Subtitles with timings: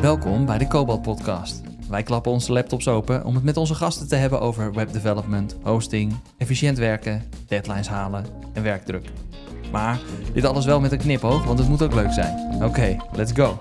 [0.00, 1.62] Welkom bij de Cobalt Podcast.
[1.88, 6.14] Wij klappen onze laptops open om het met onze gasten te hebben over webdevelopment, hosting,
[6.38, 8.24] efficiënt werken, deadlines halen
[8.54, 9.10] en werkdruk.
[9.72, 10.00] Maar
[10.32, 12.64] dit alles wel met een knipoog, want het moet ook leuk zijn.
[12.64, 13.58] Oké, let's go.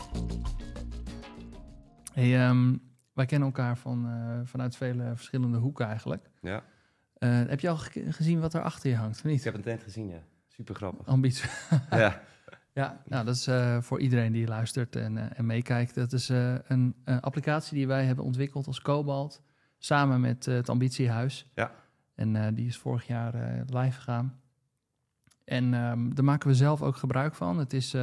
[2.14, 2.76] Hey, ehm,
[3.14, 6.30] wij kennen elkaar van, eh, vanuit vele verschillende hoeken eigenlijk.
[6.42, 6.64] Ja,
[7.18, 9.44] Eh, heb je al ge- gezien wat er achter je hangt, of ik niet?
[9.44, 10.20] heb het net gezien, ja.
[10.48, 11.08] Super grappig.
[11.08, 11.50] Ambitie.
[11.90, 12.22] ja.
[12.78, 15.96] Ja, nou, dat is eh, voor iedereen die luistert en, eh, en meekijkt.
[15.96, 19.42] Dat is eh, een applicatie die wij hebben ontwikkeld als Cobalt.
[19.78, 21.52] Samen met het Ambitiehuis.
[21.56, 21.72] Ja.
[22.16, 24.40] En die is vorig jaar live gegaan.
[25.44, 27.58] En ehm, daar maken we zelf ook gebruik van.
[27.58, 27.96] Het is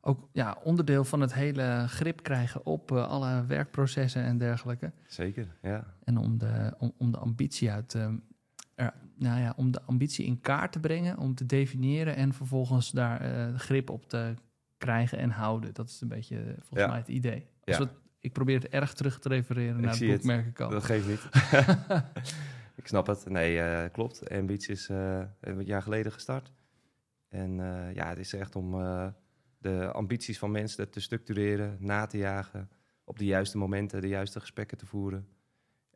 [0.00, 4.92] ook ja, onderdeel van het hele grip krijgen op alle werkprocessen en dergelijke.
[5.06, 5.94] Zeker, ja.
[6.04, 7.96] En om de, om, om de ambitie uit.
[9.18, 13.20] Nou ja, om de ambitie in kaart te brengen, om te definiëren en vervolgens daar
[13.20, 14.34] eh, grip op te
[14.76, 15.74] krijgen en houden.
[15.74, 16.86] Dat is een beetje eh, volgens Ja.
[16.86, 17.46] mij het idee.
[17.64, 17.78] Ja.
[17.78, 20.70] het- ik probeer het erg terug te refereren Ik naar het boek, merk ik al.
[20.70, 21.28] Dat geeft niet.
[22.80, 23.28] ik snap het.
[23.28, 24.30] Nee, eh, klopt.
[24.30, 26.52] Ambitie is een jaar geleden gestart.
[27.28, 27.52] En
[27.94, 28.70] ja, het is echt om
[29.58, 32.70] de ambities van mensen te structureren, na te jagen.
[33.04, 35.26] Op de juiste momenten de juiste gesprekken te voeren.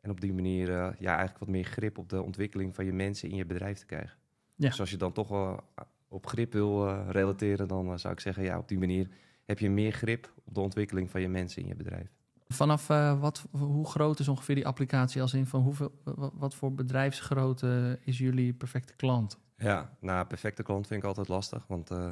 [0.03, 2.93] En op die manier eh, ja, eigenlijk wat meer grip op de ontwikkeling van je
[2.93, 4.17] mensen in je bedrijf te krijgen.
[4.55, 4.69] Ja.
[4.69, 5.59] Dus als je dan toch wel
[6.07, 9.07] op grip wil eh, relateren, dan eh, zou ik zeggen, ja, op die manier
[9.45, 12.11] heb je meer grip op de ontwikkeling van je mensen in je bedrijf.
[12.53, 15.91] Vanaf eh, wat, hoe groot is ongeveer die applicatie als in van hoeveel,
[16.33, 19.39] wat, voor bedrijfsgrootte is jullie perfecte klant?
[19.57, 21.67] Ja, nou, perfecte klant vind ik altijd lastig.
[21.67, 22.09] Want eh,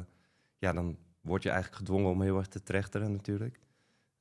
[0.58, 3.60] ja, dan word je eigenlijk gedwongen om heel erg te trechteren natuurlijk.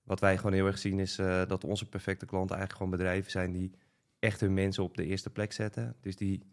[0.03, 3.31] Wat wij gewoon heel erg zien is eh, dat onze perfecte klanten eigenlijk gewoon bedrijven
[3.31, 3.71] zijn die
[4.19, 5.95] echt hun mensen op de eerste plek zetten.
[6.01, 6.43] Dus die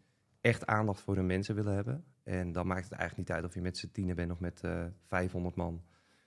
[0.41, 2.05] echt aandacht voor hun mensen willen hebben.
[2.23, 4.61] En dan maakt het eigenlijk niet uit of je met z'n tienen bent of met
[4.65, 5.83] eh 500 man.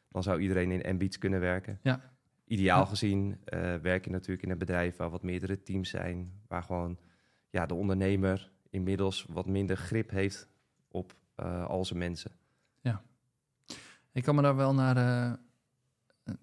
[0.09, 1.79] Dan zou iedereen in Ambiets kunnen werken.
[1.81, 2.01] Ja.
[2.45, 2.85] Ideaal Ja.
[2.85, 6.41] gezien eh, werk je natuurlijk in een bedrijf waar wat meerdere teams zijn.
[6.47, 6.97] Waar gewoon
[7.49, 10.47] ja, de ondernemer inmiddels wat minder grip heeft
[10.87, 11.15] op
[11.67, 12.31] al zijn mensen.
[14.13, 15.39] Ik kan me daar wel naar.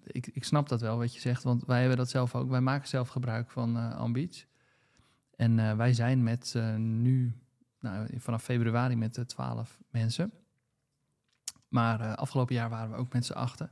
[0.03, 2.49] Ik, ik snap dat wel wat je zegt, want wij hebben dat zelf ook.
[2.49, 4.47] Wij maken zelf gebruik van Ambitie.
[5.35, 7.33] En eh, wij zijn met eh, nu,
[7.79, 10.31] nou, vanaf februari met 12 mensen.
[11.67, 13.71] Maar afgelopen jaar waren we ook met z'n achten.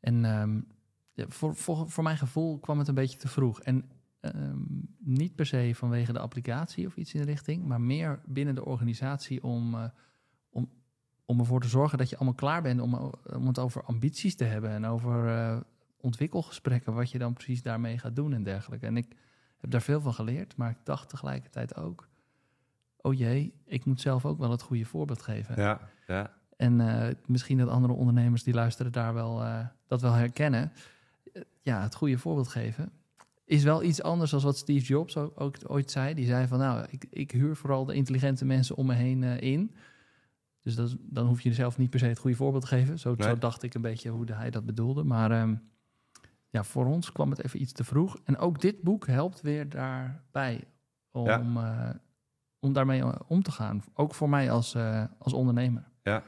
[0.00, 0.60] En ehm,
[1.12, 3.60] ja, voor, voor, voor mijn gevoel kwam het een beetje te vroeg.
[3.60, 3.90] En
[4.20, 4.58] ehm,
[4.98, 8.64] niet per se vanwege de applicatie of iets in de richting, maar meer binnen de
[8.64, 9.90] organisatie om,
[11.32, 14.44] om ervoor te zorgen dat je allemaal klaar bent om, om het over ambities te
[14.44, 15.56] hebben en over eh,
[16.00, 18.86] ontwikkelgesprekken, wat je dan precies daarmee gaat doen en dergelijke.
[18.86, 19.16] En ik
[19.60, 22.08] heb daar veel van geleerd, maar ik dacht tegelijkertijd ook,
[23.00, 25.62] oh jee, ik moet zelf ook wel het goede voorbeeld geven.
[25.62, 26.30] Ja, ja.
[26.56, 30.72] En eh, misschien dat andere ondernemers die luisteren daar wel, eh, dat wel herkennen.
[31.60, 32.92] Ja, het goede voorbeeld geven
[33.44, 36.14] is wel iets anders dan wat Steve Jobs ook, ook ooit zei.
[36.14, 39.74] Die zei van, nou, ik, ik huur vooral de intelligente mensen om me heen in.
[40.62, 42.98] Dus dat, dan hoef je zelf niet per se het goede voorbeeld te geven.
[42.98, 43.28] Zo, Nee.
[43.28, 45.04] zo dacht ik een beetje hoe hij dat bedoelde.
[45.04, 45.54] Maar ehm,
[46.48, 48.18] ja, voor ons kwam het even iets te vroeg.
[48.24, 50.64] En ook dit boek helpt weer daarbij
[51.10, 51.90] om, eh,
[52.60, 53.82] om daarmee eh, om te gaan.
[53.94, 55.84] Ook voor mij als, eh, als ondernemer.
[56.02, 56.22] Ja.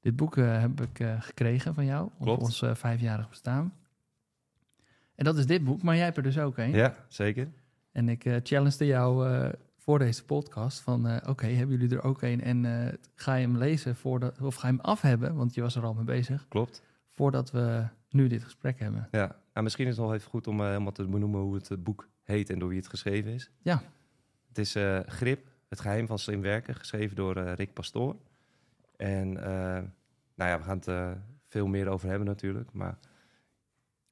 [0.00, 2.42] Dit boek heb ik gekregen van jou op Klopt.
[2.42, 3.74] ons eh, vijfjarig bestaan.
[5.14, 6.70] En dat is dit boek, maar jij hebt er dus ook een.
[6.70, 7.48] ja zeker.
[7.92, 9.28] En ik eh challengede jou
[9.90, 11.06] voor deze podcast van...
[11.06, 12.40] eh, oké, hebben jullie er ook een?
[12.42, 15.34] En eh, ga je hem lezen voordat, of ga je hem af hebben?
[15.34, 16.46] Want je was er al mee bezig.
[16.48, 16.82] Klopt.
[17.14, 19.08] Voordat we nu dit gesprek hebben.
[19.10, 19.36] Ja.
[19.52, 22.08] Nou, misschien is het nog even goed om eh, helemaal te benoemen hoe het boek
[22.22, 23.50] heet en door wie het geschreven is.
[23.62, 23.82] Ja.
[24.48, 28.16] Het is Grip, het geheim van slim werken, geschreven door Rick Pastoor.
[28.96, 29.32] En
[30.34, 31.18] nou ja, we gaan het
[31.48, 32.72] veel meer over hebben natuurlijk.
[32.72, 32.98] Maar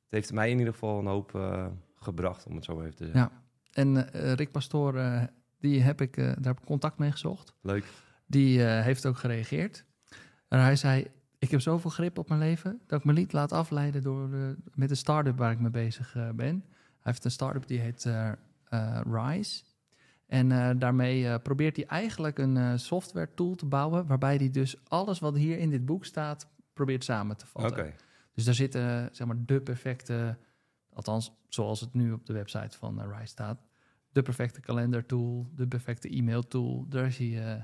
[0.05, 1.61] het heeft mij in ieder geval een hoop
[1.97, 3.21] gebracht, om het zo even te zeggen.
[3.21, 3.43] Ja.
[3.73, 4.95] En Rick Pastoor,
[5.61, 7.55] die heb ik, eh, daar heb ik contact mee gezocht.
[7.61, 7.85] Leuk.
[8.27, 9.85] Die eh, heeft ook gereageerd.
[10.49, 11.07] En hij zei,
[11.39, 12.81] ik heb zoveel grip op mijn leven...
[12.87, 16.17] dat ik me niet laat afleiden door de, met de start-up waar ik mee bezig
[16.17, 16.65] eh, ben.
[16.75, 18.09] Hij heeft een start-up die heet
[19.11, 19.63] Rise.
[20.27, 24.07] En daarmee probeert hij eigenlijk een software tool te bouwen...
[24.07, 26.49] waarbij hij dus alles wat hier in dit boek staat...
[26.73, 27.63] probeert samen te Oké.
[27.63, 27.95] vatten.
[28.35, 30.37] Dus daar zitten zeg maar de perfecte...
[30.93, 33.68] althans zoals het nu op de website van Rise staat...
[34.19, 36.87] de perfecte kalendertool, de perfecte e-mail-tool.
[36.89, 37.63] Daar is hij eh,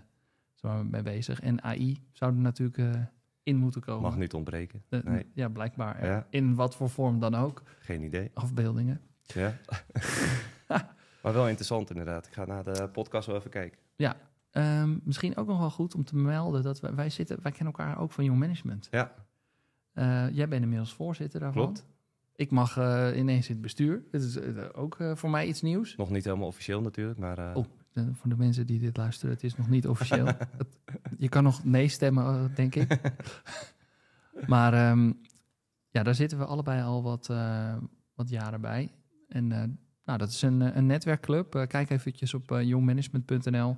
[0.55, 1.41] zeg maar, mee bezig.
[1.41, 3.01] En AI zou er natuurlijk eh,
[3.43, 4.03] in moeten komen.
[4.03, 4.83] Mag niet ontbreken.
[4.89, 6.05] Nee, Ja, blijkbaar.
[6.07, 6.27] Ja.
[6.31, 7.63] In wat voor vorm dan ook.
[7.79, 8.31] geen idee.
[8.35, 9.01] Afbeeldingen.
[9.23, 9.57] Ja.
[11.23, 12.27] maar wel interessant inderdaad.
[12.27, 13.79] Ik ga naar de podcast wel even kijken.
[14.51, 17.75] Ehm, misschien ook nog wel goed om te melden dat wij, wij zitten, wij kennen
[17.75, 18.89] elkaar ook van Jong Management.
[18.91, 19.15] Ja,
[19.93, 21.63] Eh, jij bent inmiddels voorzitter daarvan.
[21.63, 21.87] klopt.
[22.37, 24.03] Ik mag eh, ineens in het bestuur.
[24.11, 25.97] Dat is eh, ook eh, voor mij iets nieuws.
[25.97, 27.65] Nog niet helemaal officieel natuurlijk, maar Oh.
[28.13, 30.27] Voor de mensen die dit luisteren, het is nog niet officieel.
[30.59, 30.79] Het-
[31.19, 33.01] je kan nog nee stemmen, denk ik.
[34.47, 35.13] maar ehm,
[35.91, 37.27] ja, daar zitten we allebei al wat,
[38.15, 38.91] wat jaren bij.
[39.29, 39.47] En
[40.05, 41.55] nou, dat is een, een netwerkclub.
[41.55, 43.77] Eh, kijk eventjes op youngmanagement.nl.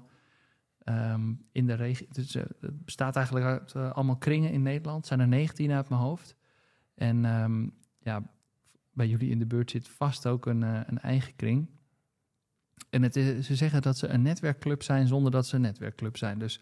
[0.78, 2.06] Ehm, in de regio.
[2.10, 4.96] Dus, het bestaat eigenlijk uit allemaal kringen in Nederland.
[4.96, 6.36] Het zijn er 19 uit mijn hoofd.
[6.94, 7.68] En ehm,
[7.98, 8.22] ja,
[8.96, 11.66] bij jullie in de buurt zit vast ook een, eh, een eigen kring.
[12.90, 16.16] En het is, ze zeggen dat ze een netwerkclub zijn zonder dat ze een netwerkclub
[16.16, 16.38] zijn.
[16.38, 16.60] Dus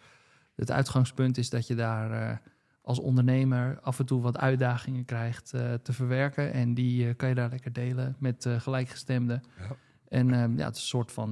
[0.55, 2.37] het uitgangspunt is dat je daar eh,
[2.83, 6.53] als ondernemer af en toe wat uitdagingen krijgt eh, te verwerken.
[6.53, 9.43] En die kan je daar lekker delen met gelijkgestemden.
[9.59, 9.77] Ja.
[10.09, 11.31] En ja, het is een soort van.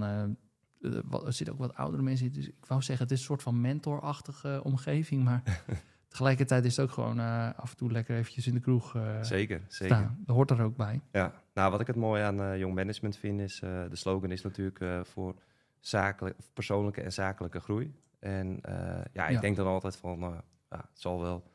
[1.04, 2.32] wat- er zitten ook wat oudere mensen in.
[2.32, 5.24] Dus ik wou zeggen, het is een soort van mentorachtige omgeving.
[5.24, 5.42] Maar
[6.12, 9.22] tegelijkertijd is het ook gewoon eh, af en toe lekker eventjes in de kroeg eh
[9.22, 9.96] zeker, zeker.
[9.96, 10.18] staan.
[10.26, 11.00] Dat hoort er ook bij.
[11.12, 14.42] Ja, nou wat ik het mooi aan eh Young Management vind is, de slogan is
[14.42, 15.34] natuurlijk voor
[15.80, 17.94] zakelijk, persoonlijke en zakelijke groei.
[18.18, 18.60] En
[19.12, 19.40] ja, ik Ja.
[19.40, 20.18] denk dan altijd van,
[20.70, 21.50] ja, het zal wel.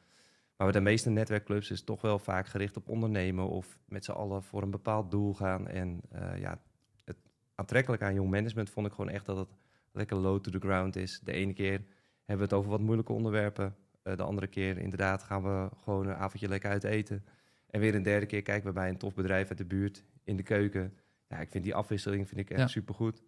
[0.58, 4.06] Maar bij de meeste netwerkclubs is het toch wel vaak gericht op ondernemen of met
[4.06, 5.68] z'n allen voor een bepaald doel gaan.
[5.68, 6.02] En
[6.40, 6.60] ja,
[7.06, 7.18] het
[7.56, 9.50] aantrekkelijke aan Young Management vond ik gewoon echt dat het
[9.92, 11.20] lekker low to the ground is.
[11.24, 11.82] De ene keer
[12.26, 13.76] hebben we het over wat moeilijke onderwerpen.
[14.08, 17.26] Eh, de andere keer inderdaad gaan we gewoon een avondje lekker uit eten.
[17.70, 20.36] En weer een derde keer kijken we bij een tof bedrijf uit de buurt in
[20.38, 20.94] de keuken.
[21.28, 22.68] Ja, ik vind die afwisseling vind ik echt Ja.
[22.68, 23.24] supergoed.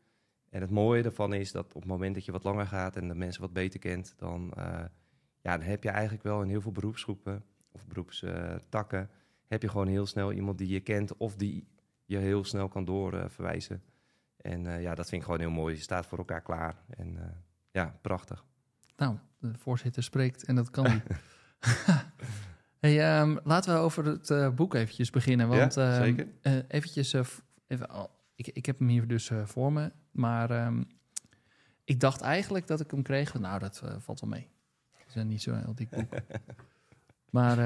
[0.50, 3.08] En het mooie daarvan is dat op het moment dat je wat langer gaat en
[3.08, 4.64] de mensen wat beter kent, dan, eh,
[5.42, 9.10] ja, dan heb je eigenlijk wel in heel veel beroepsgroepen of beroepstakken,
[9.48, 11.68] heb je gewoon heel snel iemand die je kent of die
[12.06, 13.84] je heel snel kan doorverwijzen.
[14.38, 15.76] en eh, ja, dat vind ik gewoon heel mooi.
[15.76, 16.84] Je staat voor elkaar klaar.
[16.90, 17.18] En
[17.72, 18.46] ja, prachtig.
[18.98, 21.04] Nou, de voorzitter spreekt en dat kan niet.
[22.80, 25.48] hey, ehm, laten we over het eh, boek eventjes beginnen.
[25.48, 26.28] Want Ja, ehm, zeker.
[26.42, 27.26] eh, eventjes, eh,
[27.68, 27.88] even,
[28.36, 29.92] ik, ik heb hem hier dus voor me.
[30.12, 30.84] Maar ehm,
[31.84, 33.34] ik dacht eigenlijk dat ik hem kreeg.
[33.40, 34.48] Nou, dat valt wel mee.
[34.98, 36.14] Het is een niet zo'n heel dik boek.
[37.30, 37.58] maar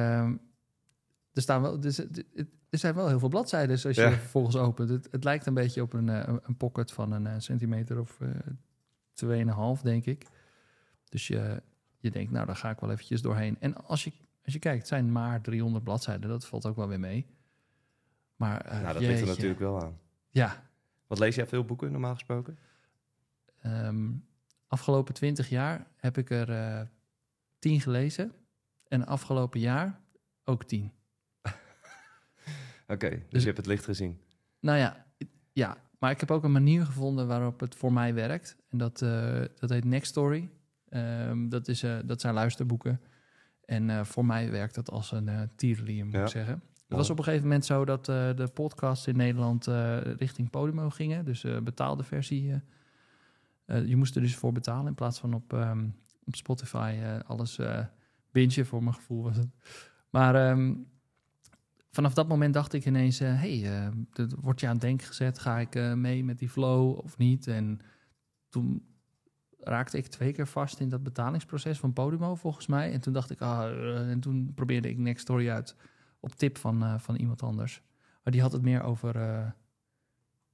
[1.33, 2.25] er, staan wel, dus, het-
[2.69, 4.07] er zijn wel heel veel bladzijden als je Ja.
[4.09, 4.89] er vervolgens opent.
[4.89, 6.07] Het, het lijkt een beetje op een,
[6.47, 8.29] een pocket van een centimeter of eh
[9.77, 10.25] 2,5, denk ik.
[11.13, 11.61] Dus je,
[11.99, 13.57] je denkt, nou, daar ga ik wel eventjes doorheen.
[13.59, 14.11] En als je,
[14.43, 16.29] als je kijkt, het zijn maar 300 bladzijden.
[16.29, 17.25] Dat valt ook wel weer mee.
[18.35, 19.97] Maar eh, nou, dat ligt er natuurlijk wel aan.
[20.29, 20.63] Ja,
[21.07, 22.57] Wat lees jij veel boeken normaal gesproken?
[23.61, 24.11] ehm,
[24.67, 26.81] afgelopen 20 jaar heb ik er eh
[27.59, 28.31] 10 gelezen.
[28.87, 29.99] En afgelopen jaar
[30.43, 30.91] ook 10.
[32.87, 34.21] Oké, dus, Dus- je hebt het licht gezien.
[34.59, 35.05] Nou ja,
[35.53, 38.55] ja, maar ik heb ook een manier gevonden waarop het voor mij werkt.
[38.69, 40.49] En dat, eh, dat heet Next Story.
[40.93, 43.01] Ehm, dat, is, eh, dat zijn luisterboeken.
[43.65, 46.21] En eh, voor mij werkt dat als een tierenlier, moet Ja.
[46.21, 46.63] ik zeggen.
[46.87, 49.65] Het was op een gegeven moment zo dat de podcasts in Nederland
[50.17, 51.25] richting Podimo gingen.
[51.25, 52.61] Dus betaalde versie.
[53.65, 55.87] je moest er dus voor betalen in plaats van op, ehm,
[56.23, 57.59] op Spotify alles
[58.31, 59.49] bingen, voor mijn gevoel was het.
[60.09, 60.73] Maar ehm,
[61.91, 63.25] vanaf dat moment dacht ik ineens, hé,
[63.59, 63.91] hey,
[64.41, 65.39] wordt je aan het denken gezet.
[65.39, 67.47] Ga ik mee met die flow of niet?
[67.47, 67.79] En
[68.49, 68.92] toen
[69.63, 72.91] raakte ik twee keer vast in dat betalingsproces van Podimo, volgens mij.
[72.91, 75.75] En toen dacht ik, ah, eh, en toen probeerde ik Next Story uit
[76.19, 77.81] op tip van, eh, van iemand anders.
[78.23, 79.51] Maar die had het meer over eh,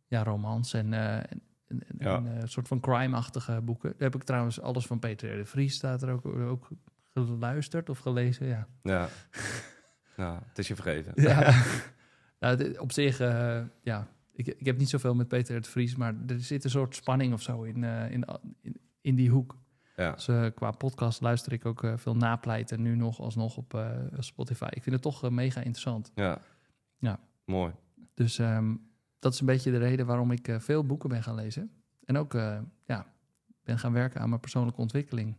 [0.07, 2.15] ja, romans en, en, en, en, Ja.
[2.15, 3.89] en, een soort van crime-achtige boeken.
[3.89, 6.67] Daar heb ik trouwens alles van Peter de Vries staat er ook, ook
[7.13, 8.67] geluisterd of gelezen, ja.
[8.83, 9.07] Ja.
[10.17, 11.11] nou, het is je vergeven.
[11.15, 11.63] Ja.
[12.39, 13.17] nou, op zich,
[13.81, 16.95] ja, ik, ik heb niet zoveel met Peter het Vries, maar er zit een soort
[16.95, 18.25] spanning of zo in, in,
[18.61, 19.57] in, in die hoek.
[19.99, 20.11] Ja.
[20.11, 23.89] Dus eh, qua podcast luister ik ook eh, veel napleiten nu nog alsnog op eh,
[24.19, 24.67] Spotify.
[24.69, 26.11] Ik vind het toch mega interessant.
[26.15, 26.41] Ja.
[26.97, 27.19] Ja.
[27.45, 27.73] Mooi.
[28.13, 28.75] Dus ehm,
[29.19, 31.71] dat is een beetje de reden waarom ik veel boeken ben gaan lezen.
[32.05, 32.33] En ook
[32.85, 33.13] ja,
[33.63, 35.35] ben gaan werken aan mijn persoonlijke ontwikkeling.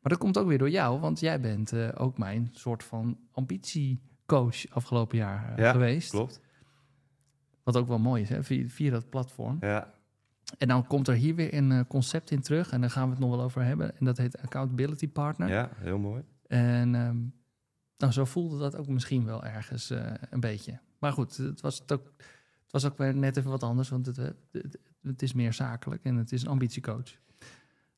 [0.00, 4.68] Maar dat komt ook weer door jou, want jij bent ook mijn soort van ambitiecoach
[4.70, 6.10] afgelopen jaar Ja, geweest.
[6.10, 6.40] Klopt.
[7.62, 9.56] Wat ook wel mooi is, hè, via, via dat platform.
[9.60, 9.94] Ja.
[10.58, 12.70] En dan komt er hier weer een eh, concept in terug.
[12.70, 13.98] En daar gaan we het nog wel over hebben.
[13.98, 15.48] En dat heet Accountability Partner.
[15.48, 16.22] ja, heel mooi.
[16.46, 17.18] En ehm,
[17.98, 20.78] nou, zo voelde dat ook misschien wel ergens eh, een beetje.
[20.98, 22.12] Maar goed, het was, het, ook,
[22.62, 23.88] het was ook weer net even wat anders.
[23.88, 27.16] Want het, het, het is meer zakelijk en het is een ambitiecoach.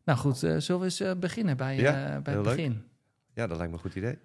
[0.04, 2.56] Nou goed, eh, zullen we eens beginnen bij, Ja, bij het leuk.
[2.56, 2.82] begin?
[3.34, 4.18] Ja, dat lijkt me een goed idee.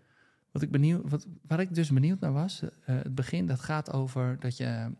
[0.51, 4.39] Wat ik benieuwd, wat, waar ik dus benieuwd naar was, het begin, dat gaat over
[4.39, 4.91] dat je.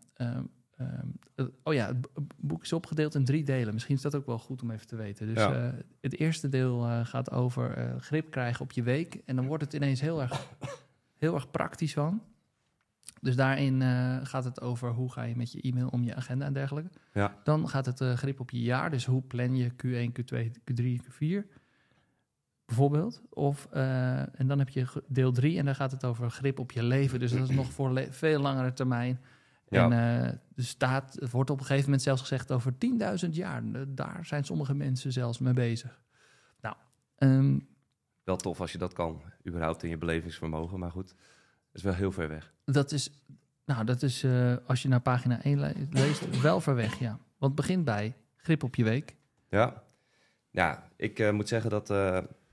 [0.76, 3.72] Ehm, ehm, eh, oh ja, het boek is opgedeeld in drie delen.
[3.74, 5.26] Misschien is dat ook wel goed om even te weten.
[5.26, 5.52] Dus Ja.
[5.66, 9.14] eh, het eerste deel eh, gaat over eh, grip krijgen op je week.
[9.24, 10.46] En dan wordt het ineens heel erg,
[11.16, 12.22] heel erg praktisch van.
[13.20, 13.82] Dus daarin
[14.26, 16.90] gaat het over hoe ga je met je e-mail om je agenda en dergelijke.
[17.12, 17.36] Ja.
[17.44, 18.90] Dan gaat het grip op je jaar.
[18.90, 21.46] Dus hoe plan je Q1, Q2, Q3, Q4
[22.64, 23.22] bijvoorbeeld.
[23.28, 26.82] Of, en dan heb je deel 3 en daar gaat het over grip op je
[26.82, 27.18] leven.
[27.20, 29.20] Dus dat is nog voor veel langere termijn.
[29.68, 29.84] Ja.
[29.84, 29.92] En
[30.56, 32.72] er staat, het wordt op een gegeven moment zelfs gezegd over
[33.24, 33.62] 10.000 jaar.
[33.72, 36.00] Eh, Daar zijn sommige mensen zelfs mee bezig.
[36.60, 36.76] Nou,
[37.16, 37.58] ehm,
[38.24, 40.78] Wel tof als je dat kan, überhaupt in je belevingsvermogen.
[40.78, 41.16] Maar goed, dat
[41.72, 42.52] is wel heel ver weg.
[42.64, 43.10] dat is,
[43.64, 47.18] nou, dat is eh, als je naar pagina 1 le- leest, wel ver weg, ja.
[47.38, 49.16] Want het begint bij grip op je week.
[49.48, 49.82] Ja,
[50.50, 51.90] ja ik moet zeggen dat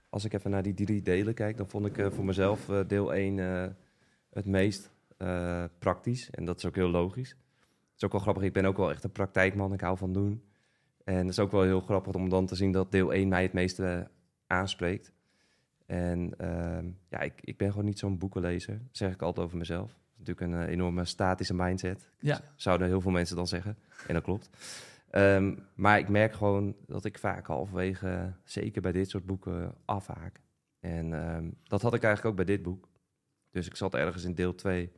[0.10, 3.40] als ik even naar die drie delen kijk, dan vond ik voor mezelf deel 1
[3.40, 3.66] eh,
[4.30, 4.92] het meest
[5.24, 6.30] eh, praktisch.
[6.30, 7.30] En dat is ook heel logisch.
[7.30, 10.14] Het is ook wel grappig, ik ben ook wel echt een praktijkman, ik hou van
[10.14, 10.44] doen.
[11.04, 13.44] En het is ook wel heel grappig om dan te zien dat deel 1 mij
[13.44, 14.10] het meeste
[14.48, 15.14] aanspreekt.
[15.86, 19.58] En ehm, ja, ik, ik ben gewoon niet zo'n boekenlezer, dat zeg ik altijd over
[19.58, 19.88] mezelf.
[19.88, 23.78] Dat is natuurlijk een eh, enorme statische mindset Ja, zouden heel veel mensen dan zeggen.
[24.08, 24.50] En dat klopt.
[25.10, 30.42] Ehm, maar ik merk gewoon dat ik vaak halverwege, zeker bij dit soort boeken, afhaak.
[30.80, 32.90] En ehm, dat had ik eigenlijk ook bij dit boek.
[33.52, 34.92] Dus ik zat ergens in deel 2.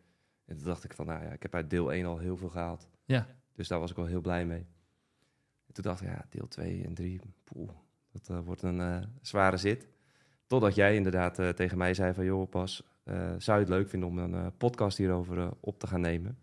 [0.45, 2.49] En toen dacht ik van, nou ja, ik heb uit deel 1 al heel veel
[2.49, 2.89] gehaald.
[3.05, 3.27] ja.
[3.55, 4.67] Dus daar was ik wel heel blij mee.
[5.67, 7.69] En toen dacht ik, ja, deel 2 en 3, poeh,
[8.11, 9.87] dat eh, wordt een eh, zware zit.
[10.47, 13.89] Totdat jij inderdaad eh, tegen mij zei van, joh, pas, eh, zou je het leuk
[13.89, 16.37] vinden om een podcast hierover op te gaan nemen?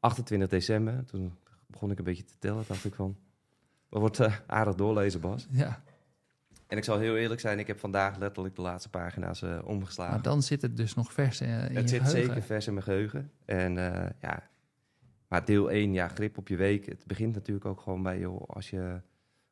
[0.00, 1.32] 28 december, toen
[1.66, 3.16] begon ik een beetje te tellen, dacht ik van,
[3.88, 5.46] dat wordt aardig doorlezen, Bas.
[5.50, 5.82] ja.
[6.70, 10.14] En ik zal heel eerlijk zijn, ik heb vandaag letterlijk de laatste pagina's eh, omgeslagen.
[10.14, 12.26] Maar dan zit het dus nog vers eh, in Het je zit geheugen.
[12.26, 13.30] zeker vers in mijn geheugen.
[13.44, 14.50] En eh, ja,
[15.28, 16.86] maar deel 1, ja, grip op je week.
[16.86, 19.00] Het begint natuurlijk ook gewoon bij, joh, als je,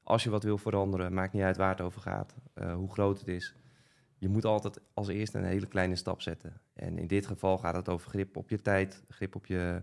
[0.03, 2.35] als je wat wil veranderen, maakt niet uit waar het over gaat,
[2.75, 3.55] hoe groot het is.
[4.19, 6.61] Je moet altijd als eerste een hele kleine stap zetten.
[6.75, 9.83] En in dit geval gaat het over grip op je tijd, grip op je,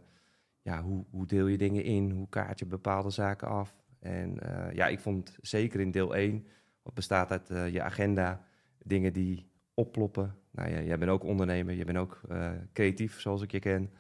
[0.62, 3.76] ja, hoe, hoe deel je dingen in, hoe kaart je bepaalde zaken af.
[4.00, 4.40] En
[4.74, 6.48] ja, ik vond zeker in deel 1,
[6.86, 8.42] wat bestaat uit eh, je agenda,
[8.84, 10.36] dingen die opploppen.
[10.52, 13.92] Nou ja, jij bent ook ondernemer, je bent ook eh, creatief zoals ik je ken.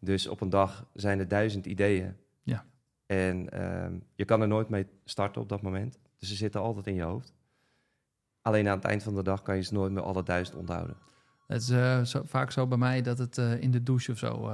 [0.00, 2.16] Dus op een dag zijn er duizend ideeën.
[2.42, 2.64] Ja.
[3.06, 5.98] En ehm, je kan er nooit mee starten op dat moment.
[6.18, 7.32] Dus ze zitten altijd in je hoofd.
[8.42, 10.96] Alleen aan het eind van de dag kan je ze nooit meer alle duizend onthouden.
[11.46, 14.52] Het is eh, zo, vaak zo bij mij dat het in de douche of zo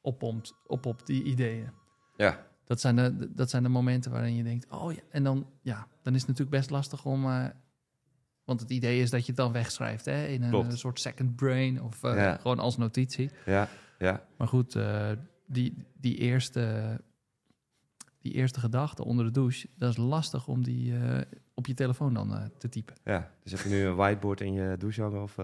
[0.00, 1.70] oppompt, oppopt, die ideeën.
[2.16, 5.00] Ja, Dat zijn, de, dat zijn de momenten waarin je denkt, oh ja.
[5.10, 7.24] En dan, ja, dan is het natuurlijk best lastig om...
[7.24, 7.44] eh,
[8.44, 10.78] want het idee is dat je het dan wegschrijft hè, in een Klopt.
[10.78, 12.36] soort second brain of eh, Ja.
[12.36, 13.30] gewoon als notitie.
[13.46, 13.68] ja,
[13.98, 14.24] ja.
[14.36, 15.10] Maar goed, eh,
[15.46, 17.00] die, die, eerste,
[18.20, 20.94] die eerste gedachte onder de douche, dat is lastig om die
[21.54, 22.94] op je telefoon dan te typen.
[23.04, 23.30] ja.
[23.42, 25.22] Dus heb je nu een whiteboard in je douche hangen?
[25.22, 25.36] Of,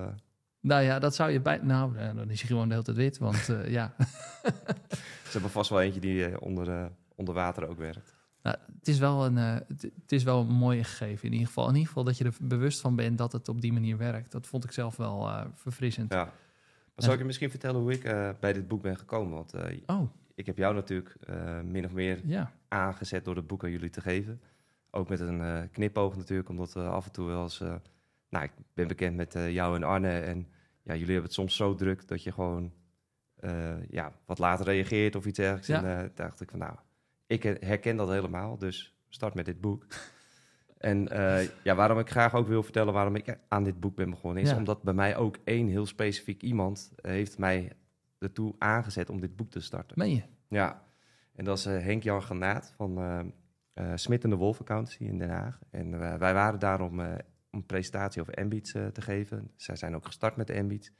[0.60, 1.58] Nou ja, dat zou je bij...
[1.62, 3.94] Nou, dan is hij gewoon de hele tijd wit, want ja...
[5.30, 6.84] ze hebben vast wel eentje die onder, eh,
[7.20, 8.14] onder water ook werkt.
[8.42, 11.64] Nou, het, is wel een, eh, het, is wel een mooie gegeven in ieder geval.
[11.64, 14.32] In ieder geval dat je er bewust van bent dat het op die manier werkt.
[14.32, 16.12] Dat vond ik zelf wel eh, verfrissend.
[16.12, 16.24] Ja.
[16.24, 19.34] Maar zal ik je misschien vertellen hoe ik eh, bij dit boek ben gekomen?
[19.34, 19.54] Want
[19.86, 21.16] Oh, ik heb jou natuurlijk
[21.64, 22.52] min of meer ja.
[22.68, 24.40] aangezet door het boek aan jullie te geven.
[24.90, 27.58] Ook met een knipoog natuurlijk, omdat af en toe wel eens...
[28.28, 30.46] nou, ik ben bekend met jou en Arne en
[30.82, 32.72] ja, jullie hebben het soms zo druk dat je gewoon
[33.90, 35.66] ja, wat later reageert of iets dergelijks.
[35.66, 35.82] Ja.
[35.82, 36.74] En dacht ik van nou,
[37.30, 39.86] ik herken dat helemaal, dus start met dit boek.
[40.78, 44.10] En eh, ja, waarom ik graag ook wil vertellen waarom ik aan dit boek ben
[44.10, 44.56] begonnen, is Ja.
[44.56, 47.72] omdat bij mij ook één heel specifiek iemand eh, heeft mij
[48.18, 49.98] ertoe aangezet om dit boek te starten.
[49.98, 50.22] Meen je?
[50.48, 50.82] Ja,
[51.34, 52.98] en dat is eh, Henk-Jan Granaat van
[53.74, 55.58] eh, Smit en de Wolf Accountancy in Den Haag.
[55.70, 59.50] En wij waren daar om, om een presentatie over Ambiets eh, te geven.
[59.56, 60.92] Zij zijn ook gestart met de Ambiets.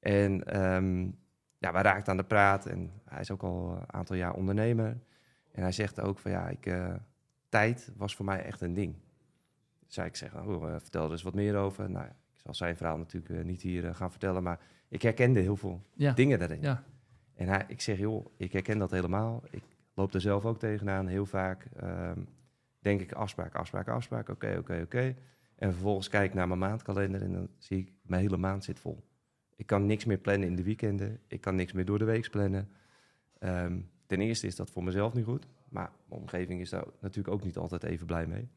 [0.00, 1.02] En ehm,
[1.58, 4.98] ja, wij raakten aan de praat en hij is ook al een aantal jaar ondernemer.
[5.56, 6.94] En hij zegt ook van ja, ik, eh,
[7.48, 8.94] tijd was voor mij echt een ding.
[9.86, 11.90] Dus ik zeg, oh, eh, vertel er eens wat meer over.
[11.90, 15.56] Nou, ik zal zijn verhaal natuurlijk eh, niet hier gaan vertellen, maar ik herkende heel
[15.56, 16.12] veel Ja.
[16.12, 16.60] dingen daarin.
[16.60, 16.84] Ja.
[17.34, 19.42] En hij, ik zeg, joh, ik herken dat helemaal.
[19.50, 19.62] Ik
[19.94, 21.06] loop er zelf ook tegenaan.
[21.06, 22.20] Heel vaak ehm,
[22.78, 24.28] denk ik afspraak, afspraak, afspraak.
[24.28, 25.14] Oké, oké, oké.
[25.56, 28.78] En vervolgens kijk ik naar mijn maandkalender en dan zie ik, mijn hele maand zit
[28.80, 29.04] vol.
[29.56, 31.20] Ik kan niks meer plannen in de weekenden.
[31.26, 32.68] Ik kan niks meer door de week plannen.
[33.38, 35.46] Ehm, ten eerste is dat voor mezelf niet goed.
[35.68, 38.48] Maar mijn omgeving is daar natuurlijk ook niet altijd even blij mee.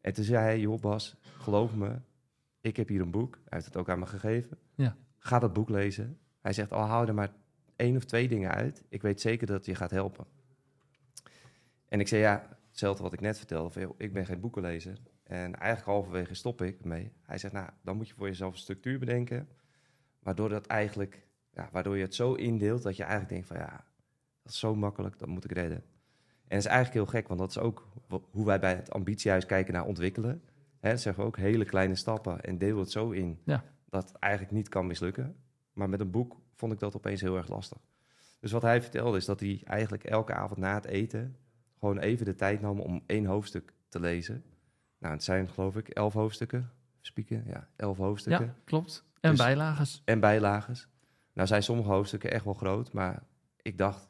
[0.00, 2.00] En toen zei hij, joh Bas, geloof me,
[2.60, 3.34] ik heb hier een boek.
[3.34, 4.58] Hij heeft het ook aan me gegeven.
[4.74, 4.96] Ja.
[5.18, 6.18] Ga dat boek lezen.
[6.40, 7.32] Hij zegt, al hou er maar
[7.76, 8.84] één of twee dingen uit.
[8.88, 10.26] Ik weet zeker dat het je gaat helpen.
[11.88, 13.70] En ik zei, ja, hetzelfde wat ik net vertelde.
[13.70, 14.98] Van, joh, ik ben geen boekenlezer.
[15.22, 17.12] En eigenlijk halverwege stop ik mee.
[17.22, 19.48] Hij zegt, nou, dan moet je voor jezelf een structuur bedenken.
[20.18, 23.84] Waardoor dat eigenlijk ja, waardoor je het zo indeelt dat je eigenlijk denkt van ja,
[24.44, 25.78] dat is zo makkelijk, dat moet ik redden.
[25.78, 27.88] En dat is eigenlijk heel gek, want dat is ook
[28.30, 30.42] hoe wij bij het ambitiehuis kijken naar ontwikkelen.
[30.80, 33.64] Hè, dat zeggen we ook hele kleine stappen en deel het zo in Ja.
[33.90, 35.36] dat het eigenlijk niet kan mislukken.
[35.72, 37.78] Maar met een boek vond ik dat opeens heel erg lastig.
[38.40, 41.36] Dus wat hij vertelde is dat hij eigenlijk elke avond na het eten
[41.78, 44.44] gewoon even de tijd nam om één hoofdstuk te lezen.
[44.98, 46.70] Nou, het zijn geloof ik elf hoofdstukken.
[47.00, 48.46] Spieken, ja, elf hoofdstukken.
[48.46, 49.04] Ja, klopt.
[49.20, 50.02] En Dus- bijlages.
[50.04, 50.88] En bijlages.
[51.32, 53.22] Nou zijn sommige hoofdstukken echt wel groot, maar
[53.62, 54.08] ik dacht,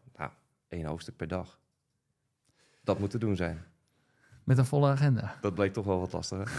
[0.75, 1.61] één hoofdstuk per dag.
[2.83, 3.64] Dat moet te doen zijn.
[4.45, 5.35] Met een volle agenda.
[5.40, 6.52] Dat bleek toch wel wat lastiger.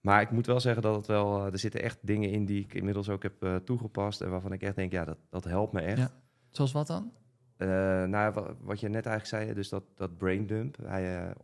[0.00, 2.62] Maar ik moet wel zeggen dat het wel, eh, er zitten echt dingen in die
[2.64, 4.20] ik inmiddels ook heb eh, toegepast.
[4.20, 5.98] En waarvan ik echt denk, ja, dat, dat helpt me echt.
[5.98, 6.10] Ja.
[6.50, 7.12] Zoals wat dan?
[7.56, 7.68] Eh,
[8.04, 10.76] nou, wa- wat je net eigenlijk zei, dus dat, dat brain dump.
[10.82, 11.34] Hij,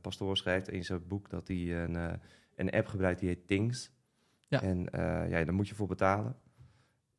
[0.00, 2.20] Pastoor schrijft in zijn boek dat hij een,
[2.54, 3.90] een app gebruikt die heet Things.
[4.48, 4.62] Ja.
[4.62, 4.78] En
[5.28, 6.36] ja, daar moet je voor betalen.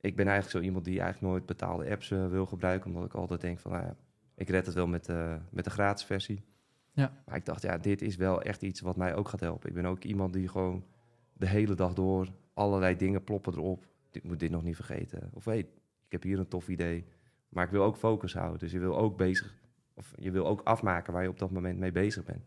[0.02, 3.42] Ik ben eigenlijk zo iemand die eigenlijk nooit betaalde apps wil gebruiken, omdat ik altijd
[3.42, 3.96] denk van, nou ja,
[4.38, 6.44] ik red het wel met, eh, met de gratis versie.
[6.92, 7.22] Ja.
[7.26, 9.70] Maar ik dacht, ja, dit is wel echt iets wat mij ook gaat helpen.
[9.70, 10.86] Ik ben ook iemand die gewoon
[11.34, 13.86] de hele dag door allerlei dingen ploppen erop.
[14.12, 15.30] Ik moet dit nog niet vergeten.
[15.34, 17.06] Of hey, ik heb hier een tof idee.
[17.50, 18.60] Maar ik wil ook focus houden.
[18.60, 19.56] Dus je wil ook bezig,
[19.94, 22.46] of je wil ook afmaken waar je op dat moment mee bezig bent.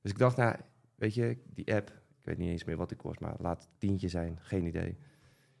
[0.00, 0.56] Dus ik dacht, nou,
[0.94, 3.70] weet je, die app, ik weet niet eens meer wat die kost, maar laat het
[3.78, 4.88] tientje zijn, geen idee.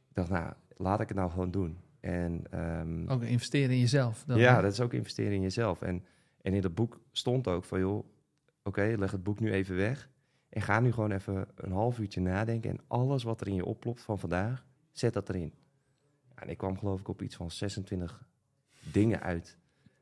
[0.08, 1.78] Ik dacht, nou, laat ik het nou gewoon doen.
[2.00, 4.24] En ehm, Ook investeren in jezelf.
[4.26, 4.62] Dan, ja, hè?
[4.62, 5.82] dat is ook investeren in jezelf.
[5.82, 6.04] En,
[6.42, 8.04] en in dat boek stond ook van, joh,
[8.62, 10.08] oké, leg het boek nu even weg.
[10.48, 12.70] En ga nu gewoon even een half uurtje nadenken.
[12.70, 15.52] En alles wat er in je oplopt van vandaag, zet dat erin.
[16.34, 18.28] En ik kwam geloof ik op iets van 26
[18.92, 19.58] dingen uit.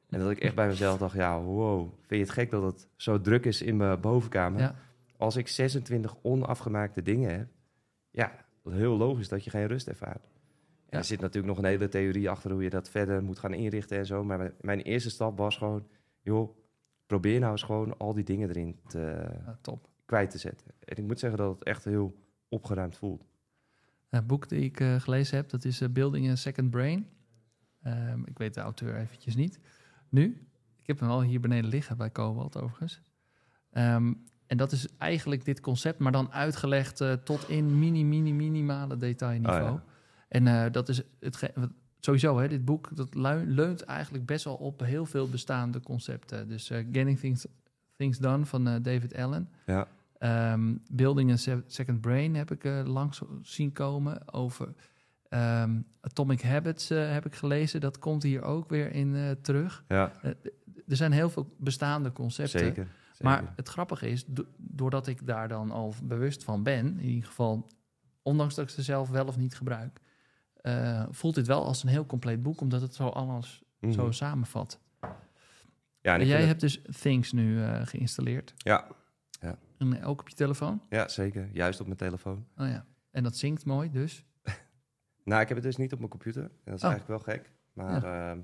[0.08, 2.88] En dat ik echt bij mezelf dacht, ja, wow, vind je het gek dat het
[2.96, 4.60] zo druk is in mijn bovenkamer?
[4.60, 4.74] Ja.
[5.16, 7.48] Als ik 26 onafgemaakte dingen heb,
[8.10, 10.28] ja, heel logisch dat je geen rust ervaart.
[10.98, 13.98] Er zit natuurlijk nog een hele theorie achter hoe je dat verder moet gaan inrichten
[13.98, 14.24] en zo.
[14.24, 15.86] Maar mijn- mijn eerste stap was gewoon,
[16.20, 16.56] joh,
[17.06, 19.26] probeer nou eens gewoon al die dingen erin te,
[19.60, 19.88] top.
[20.04, 20.66] kwijt te zetten.
[20.84, 22.14] En ik moet zeggen dat het echt heel
[22.48, 23.24] opgeruimd voelt.
[24.08, 27.06] Het boek die ik eh, gelezen heb, dat is eh, Building a Second Brain.
[27.82, 29.58] Ehm, ik weet de auteur eventjes niet.
[30.08, 33.00] Nu, ik heb hem al hier beneden liggen bij Cobalt overigens.
[33.72, 34.12] Ehm,
[34.46, 38.96] en dat is eigenlijk dit concept, maar dan uitgelegd eh, tot in mini, mini, minimale
[38.96, 39.62] detailniveau.
[39.62, 39.94] Oh, ja.
[40.28, 41.50] En eh, dat is het
[42.00, 46.48] sowieso, hè, dit boek dat leunt eigenlijk best wel op heel veel bestaande concepten.
[46.48, 47.46] Dus eh, Getting Things,
[47.96, 49.48] Things Done van eh, David Allen.
[49.66, 54.32] Ja, Ehm, Building a Se- Second Brain heb ik langs zien komen.
[54.32, 54.74] Over
[55.28, 57.80] ehm, Atomic Habits heb ik gelezen.
[57.80, 59.84] Dat komt hier ook weer in terug.
[59.88, 62.58] ja Er zijn heel veel bestaande concepten.
[62.60, 62.74] zeker.
[63.08, 63.24] zeker.
[63.24, 67.28] Maar het grappige is, do- doordat ik daar dan al bewust van ben, in ieder
[67.28, 67.68] geval,
[68.22, 70.00] ondanks dat ik ze zelf wel of niet gebruik,
[70.66, 73.92] eh, voelt dit wel als een heel compleet boek, omdat het zo alles Mhm.
[73.92, 74.80] zo samenvat.
[76.00, 78.50] ja, en jij hebt dus Things nu eh, geïnstalleerd.
[78.50, 78.86] het- ja,
[79.78, 80.82] En ook op je telefoon?
[80.88, 81.48] ja, zeker.
[81.52, 82.46] Juist op mijn telefoon.
[82.56, 82.86] Oh ja.
[83.10, 84.24] En dat zingt mooi, dus.
[85.24, 86.42] Nou, ik heb het dus niet op mijn computer.
[86.42, 86.90] En dat is Oh.
[86.90, 87.52] eigenlijk wel gek.
[87.72, 88.36] Maar ja,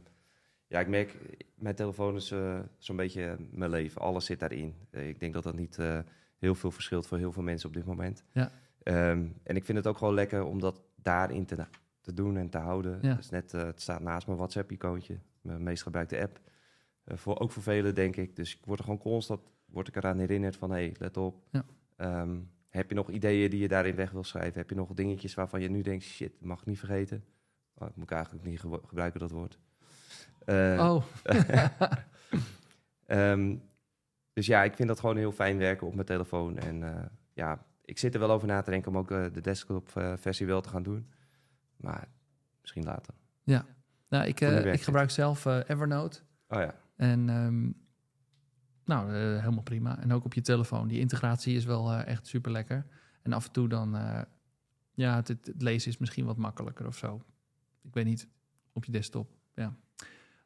[0.66, 1.16] ja ik merk,
[1.54, 4.00] mijn telefoon is eh, zo'n beetje mijn leven.
[4.00, 4.74] Alles zit daarin.
[4.90, 5.98] Eh, ik denk dat dat niet eh,
[6.38, 8.24] heel veel verschilt voor heel veel mensen op dit moment.
[8.32, 8.50] Ja.
[8.82, 11.66] Ehm, en ik vind het ook gewoon lekker om dat daarin te,
[12.02, 12.98] te doen en te houden.
[13.02, 13.14] Ja.
[13.14, 15.18] Dus net, eh, het staat naast mijn WhatsApp-icoontje.
[15.40, 16.40] Mijn meest gebruikte app.
[17.04, 18.36] Eh, voor, ook voor velen, denk ik.
[18.36, 20.70] Dus ik word er gewoon constant word ik eraan herinnerd van...
[20.70, 21.42] hé, hey, let op.
[21.50, 21.64] Ja.
[21.96, 22.36] Ehm,
[22.68, 24.58] heb je nog ideeën die je daarin weg wil schrijven?
[24.58, 26.04] Heb je nog dingetjes waarvan je nu denkt...
[26.04, 27.24] shit, mag ik niet vergeten?
[27.74, 29.58] Oh, moet ik eigenlijk niet ge- gebruiken, dat woord.
[30.44, 31.04] Eh, oh,
[33.06, 33.56] Ehm,
[34.32, 36.58] dus ja, ik vind dat gewoon heel fijn werken op mijn telefoon.
[36.58, 40.60] En ja, ik zit er wel over na te denken om ook de desktop-versie wel
[40.60, 41.06] te gaan doen.
[41.82, 42.08] Maar
[42.60, 43.14] misschien later.
[44.12, 46.20] nou, ik, eh, ik gebruik zelf eh, Evernote.
[46.48, 47.70] Oh ja, En ehm,
[48.84, 49.98] nou, eh, helemaal prima.
[50.00, 50.88] En ook op je telefoon.
[50.88, 52.86] Die integratie is wel echt super lekker.
[53.22, 53.96] En af en toe dan,
[54.94, 57.24] ja, het, het lezen is misschien wat makkelijker of zo.
[57.82, 58.28] Ik weet niet,
[58.72, 59.74] op je desktop, ja.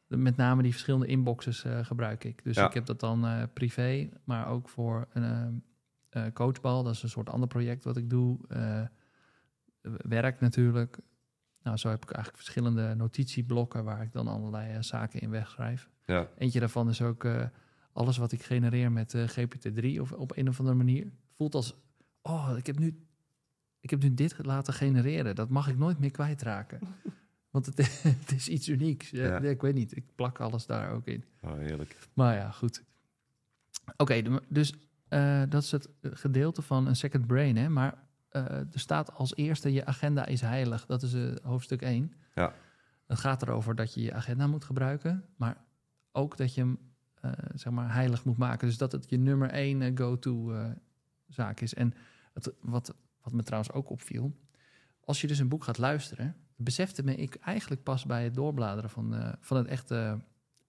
[0.06, 2.44] Met name die verschillende inboxes gebruik ik.
[2.44, 2.66] Dus Ja.
[2.66, 5.62] ik heb dat dan privé, maar ook voor een
[6.32, 6.82] coachbal.
[6.82, 8.38] Dat is een soort ander project wat ik doe.
[10.08, 10.98] Werk natuurlijk.
[11.66, 15.88] Nou, zo heb ik eigenlijk verschillende notitieblokken waar ik dan allerlei eh, zaken in wegschrijf.
[16.04, 17.44] ja, Eentje daarvan is ook eh,
[17.92, 21.12] alles wat ik genereer met eh, GPT-3 of op een of andere manier.
[21.36, 21.74] Voelt als,
[22.22, 23.06] oh, ik heb, nu,
[23.80, 25.34] ik heb nu dit laten genereren.
[25.34, 26.80] Dat mag ik nooit meer kwijtraken.
[27.50, 27.76] Want het,
[28.22, 29.10] het is iets unieks.
[29.10, 29.38] Ja.
[29.38, 31.24] Ik weet niet, ik plak alles daar ook in.
[31.42, 31.96] oh, heerlijk.
[32.12, 32.82] Maar ja, goed.
[33.96, 34.74] Oké, dus
[35.48, 37.56] dat is het gedeelte van een second brain.
[37.56, 37.68] Hè?
[37.68, 38.05] Maar
[38.44, 40.86] er staat als eerste, je agenda is heilig.
[40.86, 42.12] Dat is eh, hoofdstuk 1.
[42.34, 42.52] Ja.
[43.06, 45.56] Het gaat erover dat je je agenda moet gebruiken, maar
[46.12, 46.78] ook dat je hem
[47.20, 48.68] eh, zeg maar heilig moet maken.
[48.68, 50.70] Dus dat het je nummer één eh, go-to eh,
[51.28, 51.74] zaak is.
[51.74, 51.94] En
[52.32, 54.36] het, wat, wat me trouwens ook opviel,
[55.00, 58.90] als je dus een boek gaat luisteren, besefte me ik eigenlijk pas bij het doorbladeren
[58.90, 60.18] van, eh, van het echte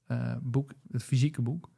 [0.06, 1.70] eh, boek, het fysieke boek,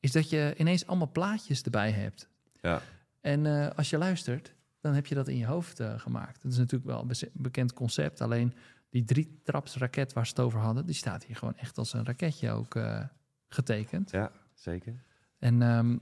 [0.00, 2.28] is dat je ineens allemaal plaatjes erbij hebt.
[2.60, 2.80] Ja.
[3.20, 4.53] En eh, als je luistert,
[4.84, 6.42] dan heb je dat in je hoofd eh, gemaakt.
[6.42, 8.20] Dat is natuurlijk wel een bekend concept.
[8.20, 8.54] Alleen
[8.90, 11.92] die drie traps raket waar ze het over hadden, die staat hier gewoon echt als
[11.92, 13.04] een raketje ook eh,
[13.48, 14.10] getekend.
[14.10, 15.04] Ja, zeker.
[15.38, 15.96] En ehm,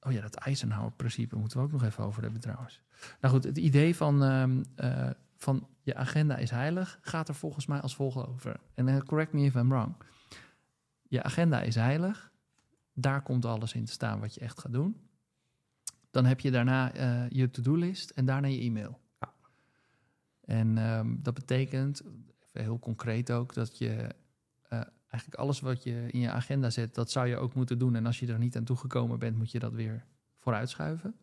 [0.00, 2.82] oh ja, dat Eisenhower-principe moeten we ook nog even over hebben trouwens.
[3.20, 7.66] Nou goed, het idee van, ehm, eh, van je agenda is heilig gaat er volgens
[7.66, 8.60] mij als volgt over.
[8.74, 9.94] En correct me if I'm wrong.
[11.02, 12.32] Je agenda is heilig.
[12.92, 15.07] Daar komt alles in te staan wat je echt gaat doen.
[16.10, 19.00] Dan heb je daarna eh, je to-do-list en daarna je e-mail.
[19.20, 19.32] Ja.
[20.44, 22.02] En ehm, dat betekent,
[22.46, 24.14] even heel concreet ook, dat je
[24.68, 27.94] eh, eigenlijk alles wat je in je agenda zet, dat zou je ook moeten doen.
[27.94, 30.04] En als je er niet aan toegekomen bent, moet je dat weer
[30.36, 31.14] vooruitschuiven.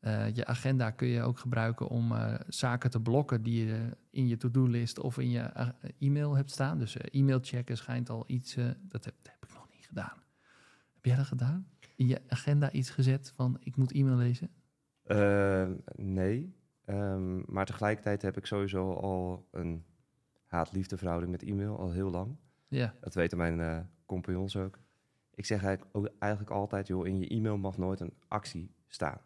[0.00, 2.14] Eh, je agenda kun je ook gebruiken om
[2.48, 6.78] zaken te blokken die je in je to-do-list of in je e-mail hebt staan.
[6.78, 10.22] Dus e-mail checken schijnt al iets, dat, heb, dat heb ik nog niet gedaan.
[10.94, 11.66] Heb jij dat gedaan?
[12.00, 14.50] In je agenda iets gezet van ik moet e-mail lezen?
[15.02, 19.84] Ehm, nee, Ehm, maar tegelijkertijd heb ik sowieso al een
[20.46, 22.36] haat-liefde verhouding met e-mail al heel lang.
[22.68, 24.78] Ja, Dat weten mijn eh, compagnons ook.
[25.34, 29.20] Ik zeg eigenlijk, ook eigenlijk altijd, joh, in je e-mail mag nooit een actie staan.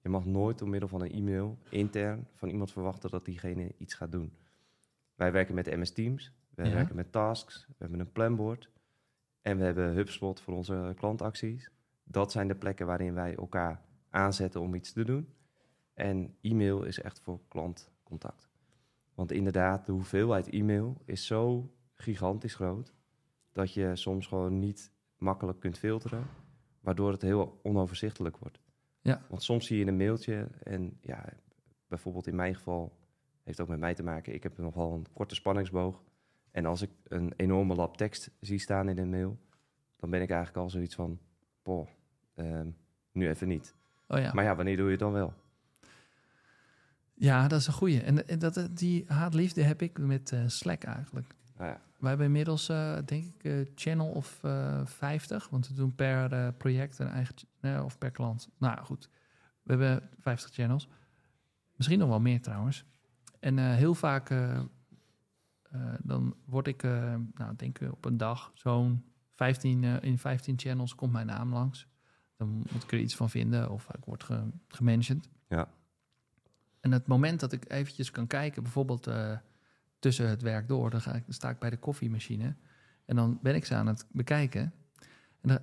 [0.00, 3.94] Je mag nooit door middel van een e-mail intern van iemand verwachten dat diegene iets
[3.94, 4.32] gaat doen.
[5.14, 6.74] Wij werken met MS Teams, wij Ja.
[6.74, 8.70] werken met tasks, we hebben een planboard
[9.42, 11.70] en we hebben HubSpot voor onze klantacties.
[12.10, 15.28] Dat zijn de plekken waarin wij elkaar aanzetten om iets te doen.
[15.94, 18.48] En e-mail is echt voor klantcontact.
[19.14, 22.94] Want inderdaad, de hoeveelheid e-mail is zo gigantisch groot
[23.52, 26.26] dat je soms gewoon niet makkelijk kunt filteren,
[26.80, 28.60] waardoor het heel onoverzichtelijk wordt.
[29.00, 29.22] Ja.
[29.28, 31.32] Want soms zie je een mailtje en ja,
[31.88, 32.98] bijvoorbeeld in mijn geval
[33.42, 34.34] heeft ook met mij te maken.
[34.34, 36.02] Ik heb nogal een korte spanningsboog.
[36.50, 39.38] En als ik een enorme lap tekst zie staan in een mail,
[39.96, 41.18] dan ben ik eigenlijk al zoiets van,
[41.62, 41.88] poh,
[42.38, 42.68] ehm,
[43.12, 43.74] nu even niet.
[44.08, 44.32] oh ja.
[44.32, 45.34] Maar ja, wanneer doe je het dan wel?
[47.14, 48.00] Ja, dat is een goeie.
[48.00, 51.34] En dat, eh, die haatliefde heb ik met eh, Slack eigenlijk.
[51.56, 55.48] Nou ja, Wij hebben inmiddels, eh, denk ik, eh, channel of eh 50.
[55.48, 57.34] Want we doen per project een eigen...
[57.84, 58.48] of per klant.
[58.58, 59.10] Nou goed.
[59.62, 60.88] We hebben 50 channels.
[61.76, 62.84] Misschien nog wel meer trouwens.
[63.40, 64.34] En heel vaak...
[66.02, 66.82] dan word ik,
[67.34, 69.84] nou denk ik op een dag, zo'n 15...
[69.84, 71.86] eh, in 15 channels komt mijn naam langs.
[72.38, 74.42] Dan moet ik er iets van vinden of ik word ge.
[75.48, 75.68] Ja.
[76.80, 79.36] En het moment dat ik eventjes kan kijken, bijvoorbeeld eh,
[79.98, 82.54] tussen het werk door, dan, ga ik, dan sta ik bij de koffiemachine
[83.04, 84.72] en dan ben ik ze aan het bekijken.
[85.40, 85.60] En dan-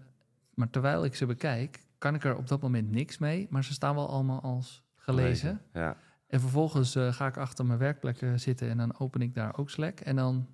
[0.54, 3.74] maar terwijl ik ze bekijk, kan ik er op dat moment niks mee, maar ze
[3.74, 5.62] staan wel allemaal als gelezen.
[5.74, 9.58] Ja, En vervolgens eh, ga ik achter mijn werkplek zitten en dan open ik daar
[9.58, 10.00] ook Slack.
[10.00, 10.48] En dan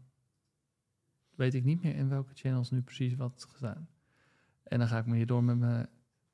[1.35, 3.87] weet ik niet meer in welke channels nu precies wat gedaan.
[4.63, 5.87] En dan ga ik me hier door met mijn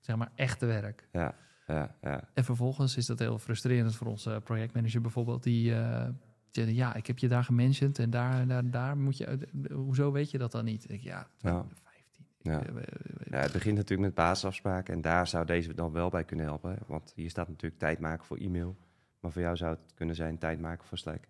[0.08, 1.08] zeg maar echte werk.
[1.12, 1.36] ja,
[1.68, 2.30] ja, ja.
[2.34, 5.44] En vervolgens is dat heel frustrerend voor onze projectmanager bijvoorbeeld.
[5.44, 6.08] Die, eh,
[6.52, 9.26] die ja, ik heb je daar gementiond en daar, en daar, daar moet je...
[9.26, 10.90] uit- hoezo weet je dat dan niet?
[10.92, 11.66] Ik, ja, Ja.
[11.84, 12.26] 15.
[12.42, 12.60] Ja.
[12.62, 16.10] Ik, eh, eh, Ja, het begint natuurlijk met basisafspraken en daar zou deze dan wel
[16.10, 16.72] bij kunnen helpen.
[16.72, 16.78] hè.
[16.88, 18.78] Want hier staat natuurlijk tijd maken voor e-mail.
[19.20, 21.24] Maar voor jou zou het kunnen zijn tijd maken voor Slack.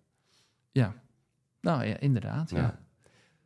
[0.72, 0.94] ja.
[1.60, 2.50] Nou ja, inderdaad.
[2.50, 2.58] Ja.
[2.58, 2.78] Ja.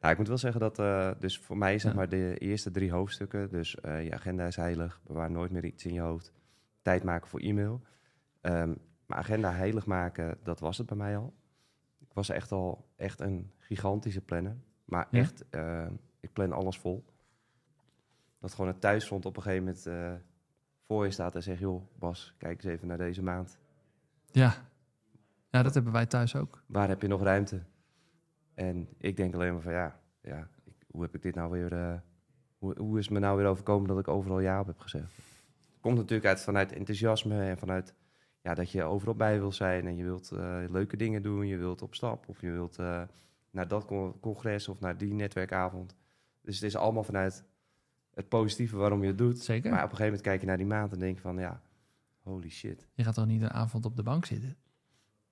[0.02, 1.96] Nou, ik moet wel zeggen dat, eh, dus voor mij zeg Ja.
[1.96, 5.84] maar de eerste drie hoofdstukken, dus eh, je agenda is heilig, bewaar nooit meer iets
[5.84, 6.32] in je hoofd,
[6.82, 7.80] tijd maken voor e-mail.
[8.40, 8.74] Ehm,
[9.06, 11.34] maar agenda heilig maken, dat was het bij mij al.
[11.98, 15.18] Ik was echt al echt een gigantische planner, maar Ja.
[15.18, 15.86] echt, eh,
[16.20, 17.04] ik plan alles vol.
[18.38, 20.20] Dat gewoon het thuisfront op een gegeven moment
[20.86, 23.58] voor je staat en zegt, joh Bas, kijk eens even naar deze maand.
[24.30, 24.54] Ja.
[25.50, 26.62] ja, dat hebben wij thuis ook.
[26.66, 27.62] waar heb je nog ruimte?
[28.54, 31.72] En ik denk alleen maar van ja, ja ik, hoe heb ik dit nou weer,
[31.72, 31.94] eh,
[32.58, 35.12] hoe, hoe is het me nou weer overkomen dat ik overal ja op heb gezegd?
[35.80, 37.94] Komt natuurlijk uit vanuit enthousiasme en vanuit
[38.40, 41.56] ja, dat je overal bij wil zijn en je wilt eh, leuke dingen doen, je
[41.56, 43.02] wilt op stap of je wilt eh,
[43.50, 45.96] naar dat con- congres of naar die netwerkavond.
[46.40, 47.44] Dus het is allemaal vanuit
[48.14, 49.38] het positieve waarom je het doet.
[49.38, 49.70] Zeker.
[49.70, 51.62] Maar op een gegeven moment kijk je naar die maand en denk je van ja,
[52.22, 52.86] holy shit.
[52.94, 54.56] Je gaat toch niet een avond op de bank zitten?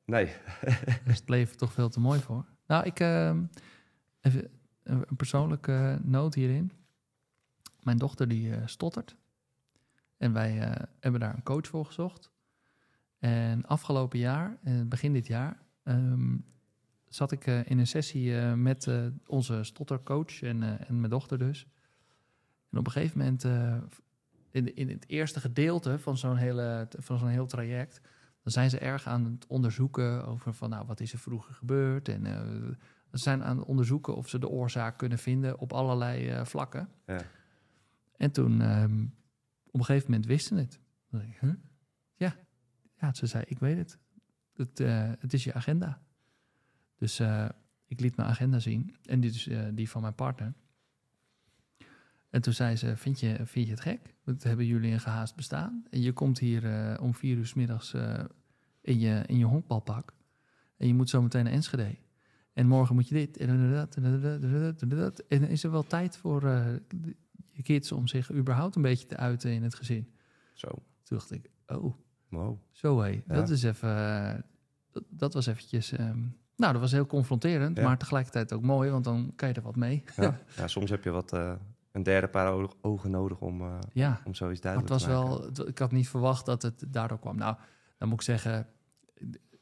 [0.04, 0.26] Nee,
[0.64, 2.44] Daar is het leven toch veel te mooi voor.
[2.70, 3.42] Nou, ik ehm,
[4.20, 4.50] even
[4.82, 6.72] een, persoonlijke noot hierin.
[7.82, 9.16] Mijn dochter die eh, stottert.
[10.16, 12.30] En wij eh, hebben daar een coach voor gezocht.
[13.18, 16.36] En afgelopen jaar, en begin dit jaar, ehm,
[17.08, 21.10] zat ik eh, in een sessie eh, met eh, onze stottercoach en, eh, en mijn
[21.10, 21.66] dochter dus.
[22.70, 23.76] En op een gegeven moment, eh,
[24.50, 28.00] in, in het eerste gedeelte van zo'n, hele, van zo'n heel traject,
[28.42, 32.08] dan zijn ze erg aan het onderzoeken over van, nou, wat is er vroeger gebeurd?
[32.08, 32.70] En eh,
[33.10, 36.88] ze zijn aan het onderzoeken of ze de oorzaak kunnen vinden op allerlei eh, vlakken.
[37.06, 37.22] Ja.
[38.16, 39.04] En toen, ehm,
[39.66, 40.80] op een gegeven moment wisten ze het.
[41.10, 41.54] Dan denk ik, huh?
[42.14, 42.36] Ja.
[43.00, 43.98] ja, ze zei, ik weet het.
[44.52, 46.02] Het, eh, het is je agenda.
[46.96, 47.20] Dus
[47.90, 48.96] ik liet mijn agenda zien.
[49.04, 50.54] En eh, die van mijn partner.
[52.30, 54.14] En toen zei ze, vind je, vind je het gek?
[54.24, 55.84] Dat hebben jullie een gehaast bestaan.
[55.90, 58.24] En je komt hier eh, om vier uur 's middags eh,
[58.80, 60.12] in, je, in je honkbalpak.
[60.76, 61.96] En je moet zo meteen naar Enschede.
[62.52, 65.18] En morgen moet je dit en dat en dat en dat en dat.
[65.28, 66.66] En is er wel tijd voor eh,
[67.50, 70.12] je kids om zich überhaupt een beetje te uiten in het gezin?
[70.52, 70.68] Zo,
[71.02, 71.94] Toen dacht ik, oh,
[72.28, 72.58] wow.
[72.70, 73.08] zo hé.
[73.08, 73.34] Ja.
[73.34, 74.44] Dat is even,
[74.90, 76.18] dat, dat was eventjes, ehm,
[76.56, 77.82] nou dat was heel confronterend, Ja.
[77.82, 80.04] maar tegelijkertijd ook mooi, want dan kan je er wat mee.
[80.16, 80.40] Ja.
[80.56, 81.32] ja, soms heb je wat,
[81.92, 85.08] een derde paar ogen nodig om, eh, Ja, om zoiets maar het duidelijk was te
[85.08, 85.54] maken.
[85.56, 87.36] wel, ik had niet verwacht dat het daardoor kwam.
[87.36, 87.56] Nou,
[87.98, 88.66] dan moet ik zeggen,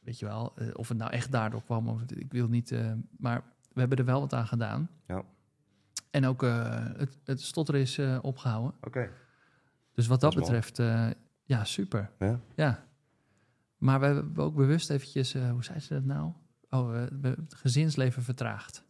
[0.01, 2.71] weet je wel, eh, of het nou echt daardoor kwam, of het- ik wil niet,
[2.71, 4.89] eh, maar we hebben er wel wat aan gedaan.
[5.07, 5.23] Ja.
[6.11, 8.73] En ook het, het stotter is eh, opgehouden.
[8.81, 9.09] Oké.
[9.93, 10.77] Dus wat dat, betreft,
[11.43, 12.11] ja, super.
[12.19, 12.39] Ja?
[12.55, 12.87] Ja.
[13.77, 16.31] Maar we hebben ook bewust eventjes, hoe zei ze dat nou?
[16.69, 18.83] Oh, het gezinsleven vertraagd.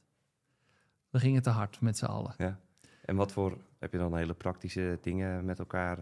[1.09, 2.33] We gingen te hard met z'n allen.
[3.09, 5.97] En wat voor, heb je dan hele praktische dingen met elkaar?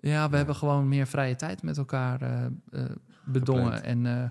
[0.00, 0.36] Ja, we Ja.
[0.36, 2.90] hebben gewoon meer vrije tijd met elkaar eh, eh,
[3.24, 3.82] bedongen.
[3.82, 4.22] En, eh,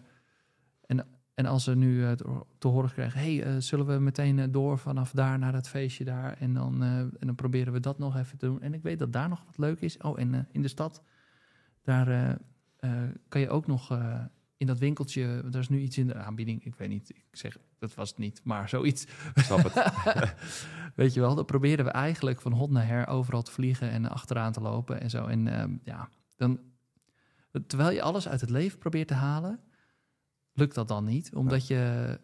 [0.86, 2.16] en, en als we nu
[2.58, 3.20] te- horen krijgen...
[3.20, 6.34] hey, zullen we meteen door vanaf daar naar dat feestje daar...
[6.38, 8.62] En dan, en dan proberen we dat nog even te doen.
[8.62, 9.98] En ik weet dat daar nog wat leuk is.
[9.98, 11.02] Oh, en in de stad,
[11.84, 12.38] daar
[13.28, 14.00] kan je ook nog...
[14.58, 16.66] in dat winkeltje, er is nu iets in de aanbieding.
[16.66, 19.06] Ik weet niet, ik zeg, dat was het niet, maar zoiets.
[19.36, 19.94] Snap het.
[20.96, 24.10] Weet je wel, dan proberen we eigenlijk van hot naar her overal te vliegen en
[24.10, 25.26] achteraan te lopen en zo.
[25.26, 26.60] En ehm, ja, dan,
[27.68, 29.60] terwijl je alles uit het leven probeert te halen,
[30.54, 32.20] lukt dat dan niet, omdat je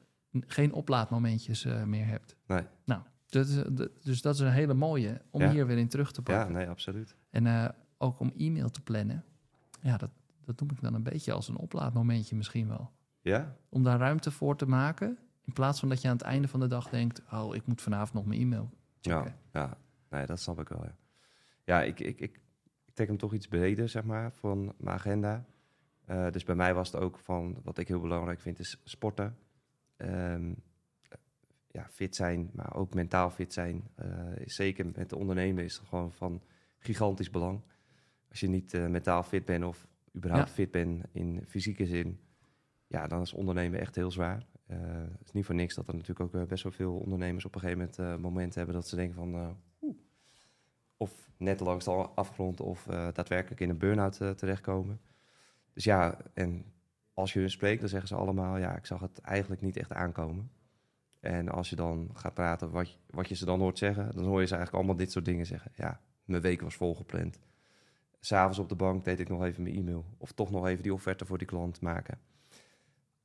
[0.47, 2.35] geen oplaadmomentjes eh, meer hebt.
[2.47, 2.63] Nee.
[2.85, 5.51] Nou, dat is, dat- dus dat is een hele mooie om Ja.
[5.51, 6.53] hier weer in terug te Ja, pakken.
[6.55, 7.15] nee, absoluut.
[7.29, 9.23] En eh, ook om e-mail te plannen.
[9.81, 10.09] Ja, dat,
[10.45, 12.91] dat noem ik dan een beetje als een oplaadmomentje misschien wel.
[13.21, 13.55] Ja?
[13.69, 16.59] Om daar ruimte voor te maken, in plaats van dat je aan het einde van
[16.59, 19.35] de dag denkt, oh, ik moet vanavond nog mijn e-mail Ja, checken.
[19.51, 19.77] ja.
[20.09, 20.95] Nee, dat snap ik wel, ja.
[21.63, 22.41] Ja, ik, ik, ik,
[22.85, 25.45] ik trek hem toch iets breder, zeg maar, van mijn agenda.
[26.05, 29.37] Eh, dus bij mij was het ook van, wat ik heel belangrijk vind, is sporten.
[29.97, 30.53] Ehm,
[31.67, 33.87] ja, fit zijn, maar ook mentaal fit zijn.
[33.95, 34.07] Eh,
[34.45, 36.41] zeker met de ondernemen is het gewoon van
[36.79, 37.61] gigantisch belang.
[38.29, 40.53] Als je niet eh, mentaal fit bent of überhaupt Ja.
[40.53, 42.19] fit bent in fysieke zin,
[42.87, 44.45] ja, dan is ondernemen echt heel zwaar.
[44.65, 44.77] Eh,
[45.17, 47.55] het is niet voor niks dat er natuurlijk ook eh, best wel veel ondernemers op
[47.55, 49.95] een gegeven moment eh, momenten hebben dat ze denken van, oeh,
[50.97, 54.99] of net langs de afgrond of daadwerkelijk in een burn-out terechtkomen.
[55.73, 56.65] Dus ja, en
[57.13, 59.93] als je hun spreekt, dan zeggen ze allemaal, ja, ik zag het eigenlijk niet echt
[59.93, 60.51] aankomen.
[61.19, 64.39] En als je dan gaat praten, wat, wat je ze dan hoort zeggen, dan hoor
[64.39, 65.71] je ze eigenlijk allemaal dit soort dingen zeggen.
[65.75, 67.39] Ja, mijn week was volgepland.
[68.25, 70.05] S'avonds op de bank deed ik nog even mijn e-mail.
[70.17, 72.17] Of toch nog even die offerte voor die klant maken.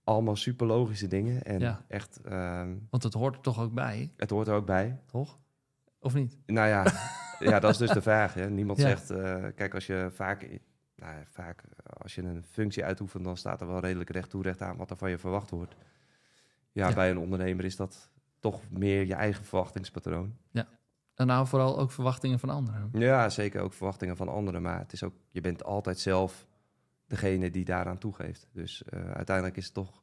[0.05, 1.43] Allemaal super logische dingen.
[1.43, 1.85] En Ja.
[1.89, 5.01] echt, ehm, Want het hoort er toch ook bij, het hoort er ook bij.
[5.07, 5.39] toch?
[6.01, 6.39] Of niet?
[6.47, 6.85] Nou ja,
[7.51, 8.35] ja dat is dus de vraag.
[8.35, 8.51] Hè.
[8.51, 8.85] Niemand Ja.
[8.89, 10.43] zegt, eh, kijk, als je vaak,
[10.97, 14.43] nou ja, vaak als je een functie uitoefent, dan staat er wel redelijk recht toe,
[14.43, 15.77] recht aan wat er van je verwacht wordt.
[16.73, 16.95] Ja, Ja.
[16.95, 20.37] bij een ondernemer is dat toch meer je eigen verwachtingspatroon.
[21.19, 22.91] En nou vooral ook verwachtingen van anderen.
[22.93, 26.47] Ja, zeker ook verwachtingen van anderen, maar het is ook, je bent altijd zelf
[27.07, 28.49] degene die daaraan toegeeft.
[28.53, 30.03] Dus eh, uiteindelijk is het toch,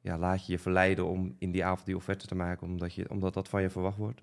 [0.00, 3.10] ja, laat je je verleiden om in die avond die offerte te maken, omdat, je,
[3.10, 4.22] omdat dat van je verwacht wordt.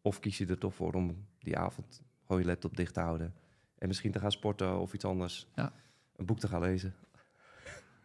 [0.00, 3.34] Of kies je er toch voor om die avond gewoon je laptop dicht te houden
[3.78, 5.46] en misschien te gaan sporten of iets anders.
[5.54, 5.72] Ja.
[6.16, 6.94] Een boek te gaan lezen.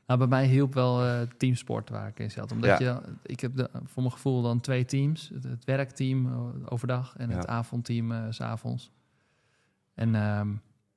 [0.07, 2.51] Nou, bij mij hielp wel eh, teamsport waar ik in zat.
[2.51, 2.85] Omdat Ja.
[2.85, 5.29] je, ik heb de, voor mijn gevoel dan twee teams.
[5.33, 8.91] Het, het werkteam eh, overdag en het avondteam eh, s s'avonds.
[9.93, 10.47] En ehm,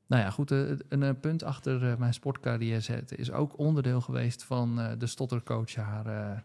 [0.06, 4.80] nou ja, goed, een, eh, punt achter mijn sportcarrière zetten is ook onderdeel geweest van
[4.98, 6.44] de stottercoach haar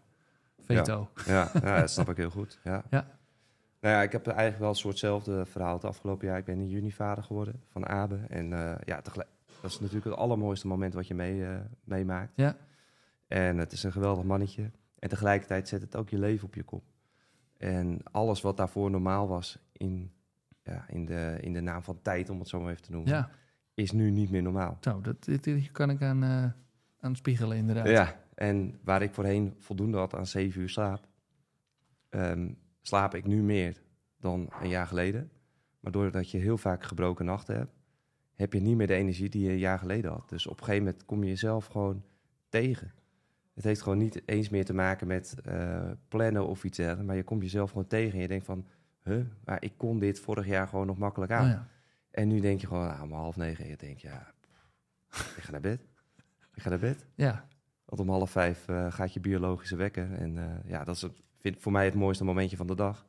[0.59, 1.09] veto.
[1.25, 2.59] Ja, ja, dat snap ik heel goed.
[2.63, 2.83] Ja.
[2.89, 3.05] Ja.
[3.81, 6.37] Nou ja, ik heb eigenlijk wel een soortzelfde verhaal het afgelopen jaar.
[6.37, 8.19] Ik ben in juni vader geworden van Abe.
[8.29, 8.49] En
[8.85, 9.29] ja, tegelijk,
[9.65, 12.31] dat is natuurlijk het allermooiste moment wat je mee, eh, meemaakt.
[12.35, 12.57] Ja.
[13.27, 14.71] En het is een geweldig mannetje.
[14.99, 16.83] En tegelijkertijd zet het ook je leven op je kop.
[17.57, 20.11] En alles wat daarvoor normaal was in,
[20.63, 23.09] ja, in, de, in de naam van tijd, om het zo maar even te noemen,
[23.11, 23.29] Ja,
[23.73, 24.77] is nu niet meer normaal.
[24.81, 26.45] zo, dat, dit, hier kan ik aan, eh,
[26.99, 27.87] aan spiegelen inderdaad.
[27.87, 31.07] Ja, En waar ik voorheen voldoende had aan zeven uur slaap,
[32.09, 32.51] ehm,
[32.81, 33.81] slaap ik nu meer
[34.19, 35.31] dan een jaar geleden.
[35.79, 37.73] Maar doordat je heel vaak gebroken nachten hebt,
[38.35, 40.29] heb je niet meer de energie die je een jaar geleden had.
[40.29, 42.03] Dus op een gegeven moment kom je jezelf gewoon
[42.49, 42.93] tegen.
[43.53, 47.15] Het heeft gewoon niet eens meer te maken met eh, plannen of iets dergelijks, maar
[47.15, 48.65] je komt jezelf gewoon tegen en je denkt van,
[49.03, 51.45] huh, maar ik kon dit vorig jaar gewoon nog makkelijk aan.
[51.45, 51.67] Oh ja.
[52.11, 54.33] En nu denk je gewoon, ah, om half negen, en je denkt, ja,
[55.37, 55.81] ik ga naar bed.
[56.53, 57.05] Ik ga naar bed.
[57.15, 57.47] ja.
[57.85, 60.17] Want om half vijf eh, gaat je biologische wekken.
[60.17, 63.07] En eh, ja, dat is het, vind, voor mij het mooiste momentje van de dag.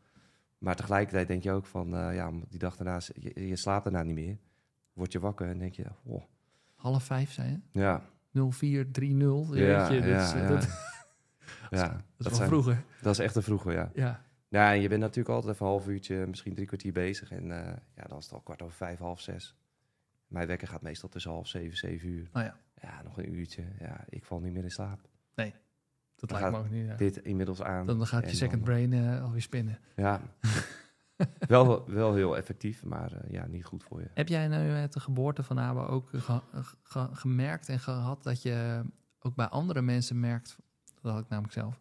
[0.59, 4.03] Maar tegelijkertijd denk je ook van, ja, om die dag daarna, je, je slaapt daarna
[4.03, 4.39] niet meer.
[4.97, 6.23] Word je wakker en denk je, oh,
[6.75, 7.81] Half vijf, zei je?
[7.81, 8.03] ja,
[8.51, 9.59] 0430.
[9.59, 10.49] Ja, weet je, dat, is, ja, ja.
[10.51, 10.69] dat,
[11.71, 12.83] ja, dat is dat, vroeger.
[13.03, 13.91] dat is echt een vroeger, ja.
[13.95, 14.25] Ja.
[14.49, 17.31] Ja, en je bent natuurlijk altijd even een half uurtje, misschien drie kwartier bezig.
[17.31, 19.57] En eh, ja, dan is het al kwart over vijf, half zes.
[20.27, 22.29] Mijn wekker gaat meestal tussen half zeven, zeven uur.
[22.33, 23.63] Oh ja, Ja, nog een uurtje.
[23.81, 25.01] Ja, ik val niet meer in slaap.
[25.35, 26.87] dat Dan lijkt me ook niet.
[26.87, 26.95] ja.
[26.97, 27.87] Dit inmiddels aan.
[27.87, 29.79] Dan gaat je second dan- brain eh, alweer spinnen.
[29.97, 30.21] Ja,
[31.39, 34.11] wel, wel heel effectief, maar eh, ja, niet goed voor je.
[34.15, 36.43] Heb jij nu met de geboorte van Aba ook ge-
[36.83, 38.85] ge- gemerkt en gehad dat je
[39.21, 40.57] ook bij andere mensen merkt,
[41.01, 41.81] dat had ik namelijk zelf,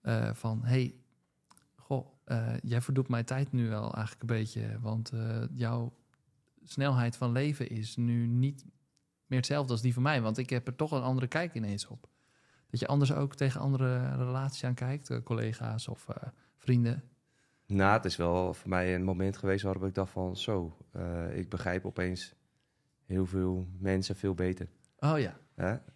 [0.00, 0.94] eh, van hey,
[1.74, 5.12] goh, eh, jij verdoet mijn tijd nu wel eigenlijk een beetje, want
[5.52, 5.92] jouw
[6.64, 8.64] snelheid van leven is nu niet
[9.26, 11.86] meer hetzelfde als die van mij, want ik heb er toch een andere kijk ineens
[11.86, 12.08] op.
[12.70, 16.06] Dat je anders ook tegen andere relaties aan kijkt, collega's of
[16.56, 17.02] vrienden.
[17.68, 20.36] Nou, het is wel voor mij een moment geweest waarop ik dacht van...
[20.36, 22.34] zo, eh, ik begrijp opeens
[23.06, 24.68] heel veel mensen veel beter.
[24.98, 25.38] Oh ja?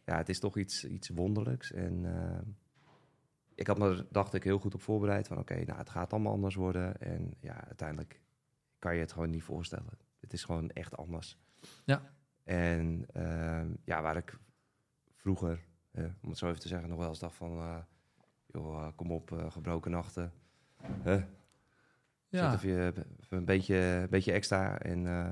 [0.05, 1.73] Ja, het is toch iets, iets wonderlijks.
[1.73, 2.39] En eh,
[3.55, 5.27] ik had me, dacht ik, heel goed op voorbereid.
[5.27, 7.01] Van oké, nou, het gaat allemaal anders worden.
[7.01, 8.21] En ja, uiteindelijk
[8.79, 9.99] kan je het gewoon niet voorstellen.
[10.21, 11.39] Het is gewoon echt anders.
[11.85, 12.13] Ja.
[12.45, 14.39] En ehm, ja, waar ik
[15.15, 17.59] vroeger, om het zo even te zeggen, nog wel eens dacht van...
[17.59, 17.79] eh,
[18.47, 20.33] joh, kom op, gebroken nachten.
[21.05, 21.23] Huh?
[22.33, 22.51] Ja.
[22.51, 22.87] Zet even,
[23.21, 24.79] even een beetje, een beetje extra.
[24.79, 25.29] En eh,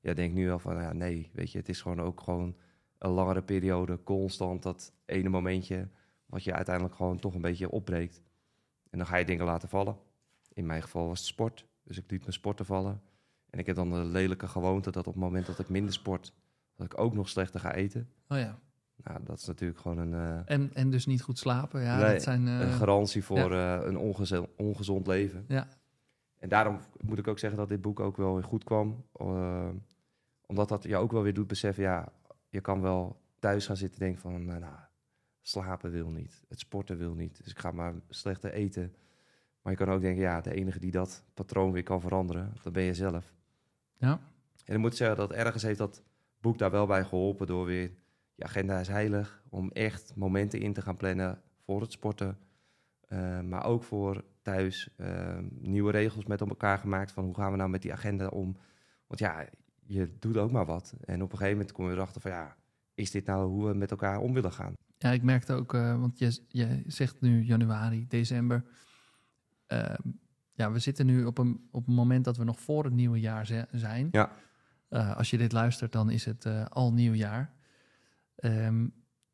[0.00, 2.56] ja, denk nu wel van, ja, nee, weet je, het is gewoon ook gewoon
[2.98, 5.88] een langere periode, constant dat ene momentje,
[6.26, 8.22] wat je uiteindelijk gewoon toch een beetje opbreekt.
[8.90, 9.96] En dan ga je dingen laten vallen.
[10.52, 13.00] In mijn geval was het sport, dus ik liet mijn sporten vallen.
[13.50, 16.32] En ik heb dan de lelijke gewoonte dat op het moment dat ik minder sport,
[16.76, 18.08] dat ik ook nog slechter ga eten.
[18.28, 18.58] Oh ja.
[19.04, 21.82] Nou, dat is natuurlijk gewoon een, eh, En, en dus niet goed slapen.
[21.82, 22.46] Ja, Nee, dat zijn.
[22.48, 25.44] eh, een garantie voor een ongezond, ongezond leven.
[25.48, 25.68] Ja.
[26.38, 29.04] En daarom moet ik ook zeggen dat dit boek ook wel weer goed kwam.
[29.12, 29.68] eh,
[30.46, 32.12] omdat dat je ook wel weer doet beseffen, ja,
[32.48, 34.74] je kan wel thuis gaan zitten en denken van, nou, nou,
[35.42, 38.94] slapen wil niet, het sporten wil niet, dus ik ga maar slechter eten.
[39.62, 42.72] Maar je kan ook denken, ja, de enige die dat patroon weer kan veranderen, dat
[42.72, 43.34] ben je zelf.
[43.96, 44.20] Ja.
[44.64, 46.02] En ik moet zeggen dat ergens heeft dat
[46.40, 47.92] boek daar wel bij geholpen door weer,
[48.34, 52.38] je agenda is heilig, om echt momenten in te gaan plannen voor het sporten,
[53.06, 57.56] eh, maar ook voor thuis eh, nieuwe regels met elkaar gemaakt van hoe gaan we
[57.56, 58.56] nou met die agenda om.
[59.06, 59.48] Want ja,
[59.86, 60.94] je doet ook maar wat.
[61.04, 62.56] En op een gegeven moment kom je erachter van ja,
[62.94, 64.74] is dit nou hoe we met elkaar om willen gaan?
[64.98, 68.64] Ja, ik merkte ook, eh, want je, je zegt nu januari, december.
[69.66, 69.94] Eh,
[70.52, 73.20] ja, we zitten nu op een, op een moment dat we nog voor het nieuwe
[73.20, 74.08] jaar zijn.
[74.10, 74.32] Ja.
[74.88, 77.54] Eh, als je dit luistert, dan is het al nieuw jaar.
[78.36, 78.88] Ehm,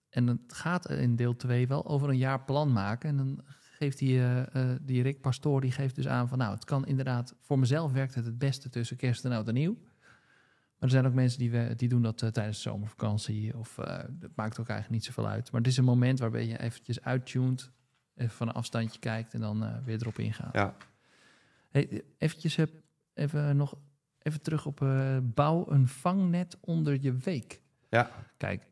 [0.08, 3.08] en het gaat in deel 2 wel over een jaar plan maken.
[3.08, 3.40] En dan
[3.83, 6.38] geeft die, eh, eh, die Rick Pastoor, die geeft dus aan van...
[6.38, 9.55] nou, het kan inderdaad, voor mezelf werkt het het beste tussen kerst en oud en
[9.55, 9.77] nieuw.
[10.79, 13.57] Maar er zijn ook mensen die, we, die doen dat eh, tijdens de zomervakantie.
[13.57, 13.75] Of
[14.11, 15.53] dat maakt ook eigenlijk niet zoveel uit.
[15.53, 17.71] Maar het is een moment waarbij je eventjes uittuned.
[18.14, 20.55] Even van een afstandje kijkt en dan weer erop ingaat.
[20.55, 20.75] Ja,
[21.71, 22.59] Hey, eventjes
[23.14, 23.75] even nog
[24.18, 24.79] even terug op
[25.23, 27.61] bouw een vangnet onder je week.
[27.88, 28.11] Ja.
[28.37, 28.71] Kijk,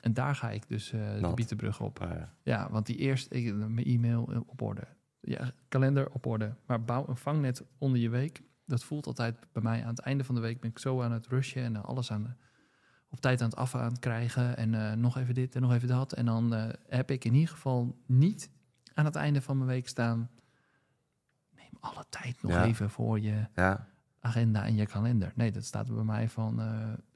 [0.00, 1.34] en daar ga ik dus eh de.
[1.34, 1.98] Bietenbrug op.
[1.98, 2.32] maar, ja.
[2.42, 4.86] Ja, want die eerst, ik, mijn e-mail eh, op orde.
[5.20, 6.54] Ja, kalender op orde.
[6.66, 8.42] Maar bouw een vangnet onder je week.
[8.66, 11.12] Dat voelt altijd bij mij aan het einde van de week ben ik zo aan
[11.12, 12.30] het rushen en eh, alles aan de,
[13.08, 14.56] op tijd aan het af aan het krijgen.
[14.56, 16.12] En nog even dit en nog even dat.
[16.12, 16.52] En dan
[16.88, 18.50] heb ik in ieder geval niet
[18.94, 20.30] aan het einde van mijn week staan.
[21.50, 22.64] Neem alle tijd nog Ja.
[22.64, 23.88] even voor je ja,
[24.20, 25.32] agenda en je kalender.
[25.34, 26.60] Nee, dat staat bij mij van,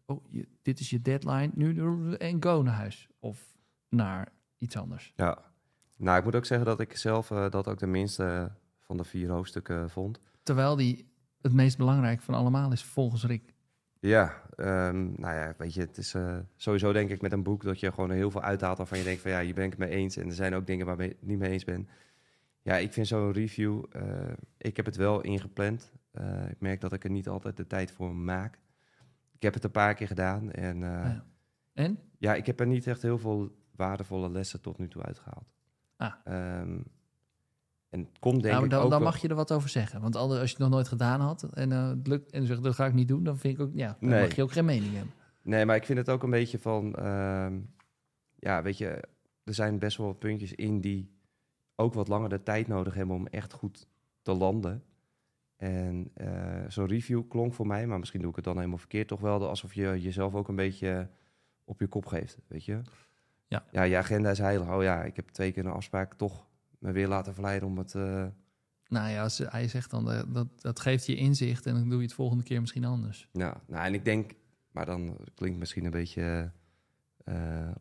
[0.06, 3.08] oh, je, dit is je deadline, nu en go naar huis.
[3.18, 3.56] Of
[3.88, 5.12] naar iets anders.
[5.16, 5.52] ja.
[5.96, 9.04] Nou, ik moet ook zeggen dat ik zelf eh, dat ook de minste van de
[9.04, 10.20] vier hoofdstukken vond.
[10.42, 11.08] Terwijl die
[11.40, 13.54] het meest belangrijk van allemaal is, volgens Rick.
[14.00, 17.62] Ja, ehm, nou ja, weet je, het is eh, sowieso denk ik met een boek
[17.62, 19.78] dat je gewoon heel veel uithaalt waarvan je denkt van ja, hier ben ik het
[19.78, 20.16] mee eens.
[20.16, 21.88] En er zijn ook dingen waar ik het niet mee eens ben.
[22.62, 24.02] Ja, ik vind zo'n review, eh,
[24.58, 25.92] ik heb het wel ingepland.
[26.10, 28.58] Eh, ik merk dat ik er niet altijd de tijd voor maak.
[29.44, 31.24] Ik heb het een paar keer gedaan en eh, Ja.
[31.72, 31.98] En?
[32.18, 35.52] ja, ik heb er niet echt heel veel waardevolle lessen tot nu toe uitgehaald.
[35.96, 36.12] Ah.
[36.24, 36.78] Ehm,
[37.88, 40.00] en komt denk Nou, ik dan, ook dan mag je er wat over zeggen.
[40.00, 42.62] Want al- als je het nog nooit gedaan had en eh, het lukt en zegt
[42.62, 44.20] dat ga ik niet doen, dan vind ik ook, ja, dan Nee.
[44.26, 45.12] mag je ook geen mening hebben.
[45.42, 46.94] Nee, maar ik vind het ook een beetje van...
[46.94, 47.60] ehm,
[48.38, 48.88] ja, weet je,
[49.44, 51.10] er zijn best wel wat puntjes in die
[51.74, 53.86] ook wat langer de tijd nodig hebben om echt goed
[54.22, 54.82] te landen.
[55.64, 59.08] En eh, zo'n review klonk voor mij, maar misschien doe ik het dan helemaal verkeerd,
[59.08, 61.08] toch wel alsof je jezelf ook een beetje
[61.64, 62.80] op je kop geeft, weet je?
[63.46, 63.64] Ja.
[63.72, 64.68] Ja, je agenda is heilig.
[64.70, 66.46] Oh ja, ik heb twee keer een afspraak toch
[66.78, 67.94] me weer laten verleiden om het...
[67.94, 68.26] eh,
[68.88, 71.98] Nou ja, als hij zegt dan eh, dat, dat geeft je inzicht en dan doe
[71.98, 73.28] je het volgende keer misschien anders.
[73.32, 74.32] Ja, nou en ik denk,
[74.70, 76.52] maar dan klinkt misschien een beetje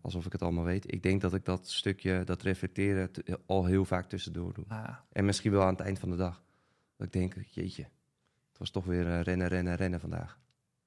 [0.01, 0.93] alsof ik het allemaal weet.
[0.93, 3.09] Ik denk dat ik dat stukje, dat reflecteren,
[3.45, 4.65] al heel vaak tussendoor doe.
[4.67, 6.43] Ah, En misschien wel aan het eind van de dag.
[6.95, 7.83] Dat ik denk, jeetje,
[8.49, 10.39] het was toch weer eh, rennen, rennen, rennen vandaag.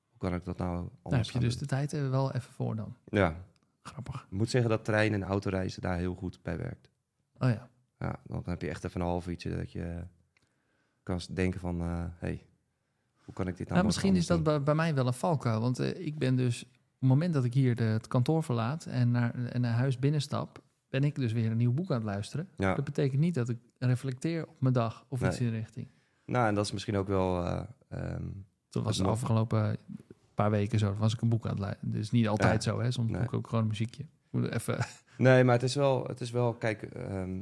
[0.08, 1.62] Hoe kan ik dat nou anders daar heb je dus doen?
[1.62, 2.96] de tijd er wel even voor dan.
[3.04, 3.36] Ja,
[3.82, 4.22] Grappig.
[4.24, 6.90] ik moet zeggen dat trein- en autoreizen daar heel goed bij werkt.
[7.38, 7.68] Oh ja.
[7.98, 10.02] Ja, dan heb je echt even een half uurtje dat je
[11.02, 12.46] kan denken van, hé, hey,
[13.26, 15.60] hoe kan ik dit nou Nou, misschien is dat bij, bij mij wel een valkuil.
[15.60, 18.86] Want eh, ik ben dus, op het moment dat ik hier de, het kantoor verlaat
[18.86, 22.04] en naar, en naar huis binnenstap, ben ik dus weer een nieuw boek aan het
[22.04, 22.48] luisteren.
[22.56, 22.74] Ja.
[22.74, 25.88] Dat betekent niet dat ik reflecteer op mijn dag of iets in de richting.
[26.26, 27.44] Nou, en dat is misschien ook wel...
[27.44, 28.24] eh, ehm,
[28.70, 29.12] Dat was de nog.
[29.12, 29.76] afgelopen
[30.34, 30.86] paar weken zo.
[30.86, 31.92] Dan was ik een boek aan het luisteren.
[31.92, 32.70] Dus niet altijd Ja.
[32.72, 32.90] zo, hè.
[32.90, 33.16] Soms Nee.
[33.18, 34.06] doe ik ook gewoon muziekje.
[34.30, 34.78] Moet even...
[35.18, 37.40] Nee, maar het is wel, het is wel kijk, ehm,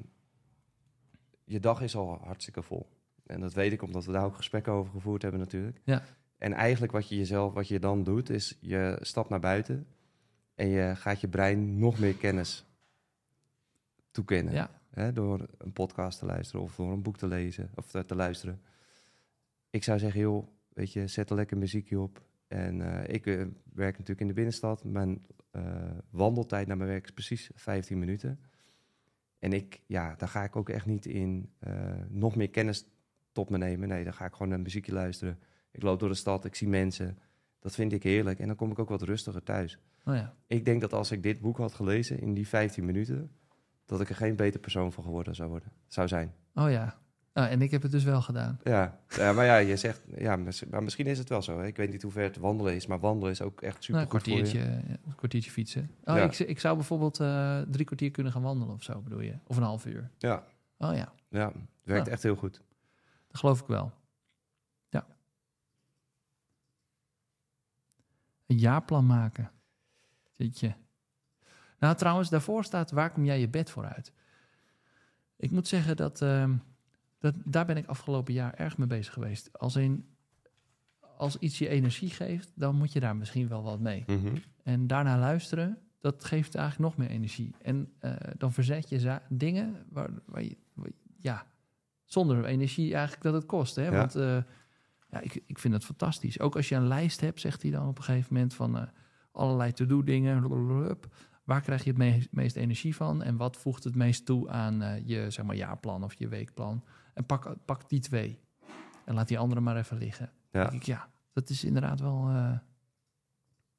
[1.44, 2.88] je dag is al hartstikke vol.
[3.26, 5.80] En dat weet ik omdat we daar ook gesprekken over gevoerd hebben natuurlijk.
[5.84, 6.02] Ja.
[6.38, 9.86] En eigenlijk wat je jezelf, wat je dan doet, is je stapt naar buiten
[10.54, 12.64] en je gaat je brein nog meer kennis
[14.10, 14.52] toekennen.
[14.52, 18.04] Ja, Hè, door een podcast te luisteren of door een boek te lezen of te,
[18.04, 18.60] te luisteren.
[19.74, 22.22] Ik zou zeggen, joh, weet je, zet er lekker muziekje op.
[22.46, 23.34] En eh, ik eh,
[23.72, 24.84] werk natuurlijk in de binnenstad.
[24.84, 25.62] Mijn eh,
[26.10, 28.40] wandeltijd naar mijn werk is precies 15 minuten.
[29.38, 31.52] En ik, ja, daar ga ik ook echt niet in
[32.08, 32.86] nog meer kennis
[33.32, 33.88] tot me nemen.
[33.88, 35.38] Nee, dan ga ik gewoon naar muziekje luisteren.
[35.70, 37.18] Ik loop door de stad, ik zie mensen.
[37.58, 38.38] Dat vind ik heerlijk.
[38.38, 39.78] En dan kom ik ook wat rustiger thuis.
[40.04, 40.34] oh ja.
[40.46, 43.30] Ik denk dat als ik dit boek had gelezen in die 15 minuten,
[43.84, 46.34] dat ik er geen beter persoon van geworden zou worden, zou zijn.
[46.54, 47.02] Oh ja.
[47.34, 48.60] Nou, en ik heb het dus wel gedaan.
[48.64, 50.36] Ja, ja maar ja, je zegt, ja,
[50.70, 51.58] maar misschien is het wel zo.
[51.58, 51.66] Hè?
[51.66, 54.02] Ik weet niet hoe ver het wandelen is, maar wandelen is ook echt super Nou,
[54.02, 54.60] een kwartiertje,
[55.06, 55.90] een kwartiertje fietsen.
[56.04, 56.22] Oh, Ja.
[56.22, 59.34] ik, ik zou bijvoorbeeld eh, drie kwartier kunnen gaan wandelen of zo, bedoel je?
[59.46, 60.10] Of een half uur.
[60.18, 60.44] Ja,
[60.78, 62.12] Oh ja, ja, werkt Ah.
[62.12, 62.60] echt heel goed.
[63.28, 63.92] dat geloof ik wel.
[64.88, 65.06] Ja.
[68.46, 69.50] Een jaarplan maken.
[70.32, 70.74] Jeetje.
[71.78, 74.12] Nou, trouwens, daarvoor staat waar kom jij je bed voor uit?
[75.36, 76.56] Ik moet zeggen dat, ehm,
[77.24, 79.58] dat daar ben ik afgelopen jaar erg mee bezig geweest.
[79.58, 80.06] Als, in,
[81.16, 84.04] als iets je energie geeft, dan moet je daar misschien wel wat mee.
[84.06, 84.36] Mhm.
[84.62, 87.54] En daarna luisteren, dat geeft eigenlijk nog meer energie.
[87.62, 91.46] En eh, dan verzet je dingen waar, waar, je, waar je- ja,
[92.04, 93.76] zonder energie eigenlijk dat het kost.
[93.76, 93.82] Hè?
[93.84, 93.90] Ja.
[93.90, 94.36] Want eh,
[95.10, 96.40] ja, ik, ik vind het fantastisch.
[96.40, 98.82] Ook als je een lijst hebt, zegt hij dan op een gegeven moment van eh,
[99.32, 100.48] allerlei to-do dingen.
[101.44, 103.22] Waar krijg je het me- meest energie van?
[103.22, 106.84] En wat voegt het meest toe aan je zeg maar, jaarplan of je weekplan?
[107.14, 108.40] En pak, pak die twee.
[109.04, 110.32] En laat die andere maar even liggen.
[110.50, 110.62] Ja.
[110.62, 112.28] denk ik, ja, dat is inderdaad wel.
[112.28, 112.58] eh,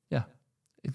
[0.08, 0.30] ja,
[0.82, 0.92] ik,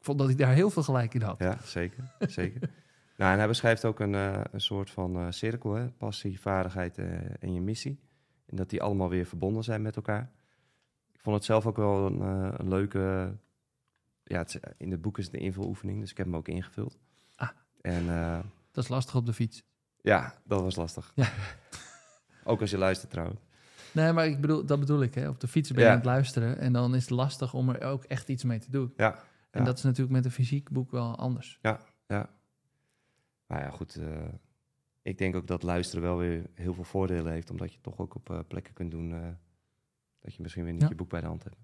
[0.00, 1.38] vond dat ik daar heel veel gelijk in had.
[1.38, 2.70] ja, zeker, zeker.
[3.16, 5.90] Nou, en hij beschrijft ook een, eh, een soort van eh, cirkel, hè?
[5.90, 6.98] passie, vaardigheid
[7.38, 8.00] en je missie.
[8.46, 10.30] En dat die allemaal weer verbonden zijn met elkaar.
[11.12, 12.20] Ik vond het zelf ook wel een,
[12.60, 13.34] een leuke...
[14.24, 16.98] Ja, het, in het boek is het een invuloefening, dus ik heb hem ook ingevuld.
[17.36, 17.48] Ah.
[17.80, 18.06] En
[18.70, 19.62] Dat is lastig op de fiets.
[20.00, 21.12] ja, dat was lastig.
[21.14, 21.28] Ja.
[22.44, 23.40] ook als je luistert trouwens.
[23.92, 25.14] Nee, maar ik bedoel, dat bedoel ik.
[25.14, 25.28] Hè.
[25.28, 25.90] Op de fiets ben je Ja.
[25.90, 26.58] aan het luisteren.
[26.58, 28.92] En dan is het lastig om er ook echt iets mee te doen.
[28.96, 29.14] Ja,
[29.50, 29.64] En ja.
[29.66, 31.58] dat is natuurlijk met een fysiek boek wel anders.
[31.62, 31.80] Ja.
[33.46, 33.94] Maar ja, goed.
[33.96, 34.06] eh,
[35.02, 37.50] ik denk ook dat luisteren wel weer heel veel voordelen heeft.
[37.50, 39.28] Omdat je toch ook op eh, plekken kunt doen eh,
[40.20, 40.88] dat je misschien weer niet Ja.
[40.88, 41.56] je boek bij de hand hebt.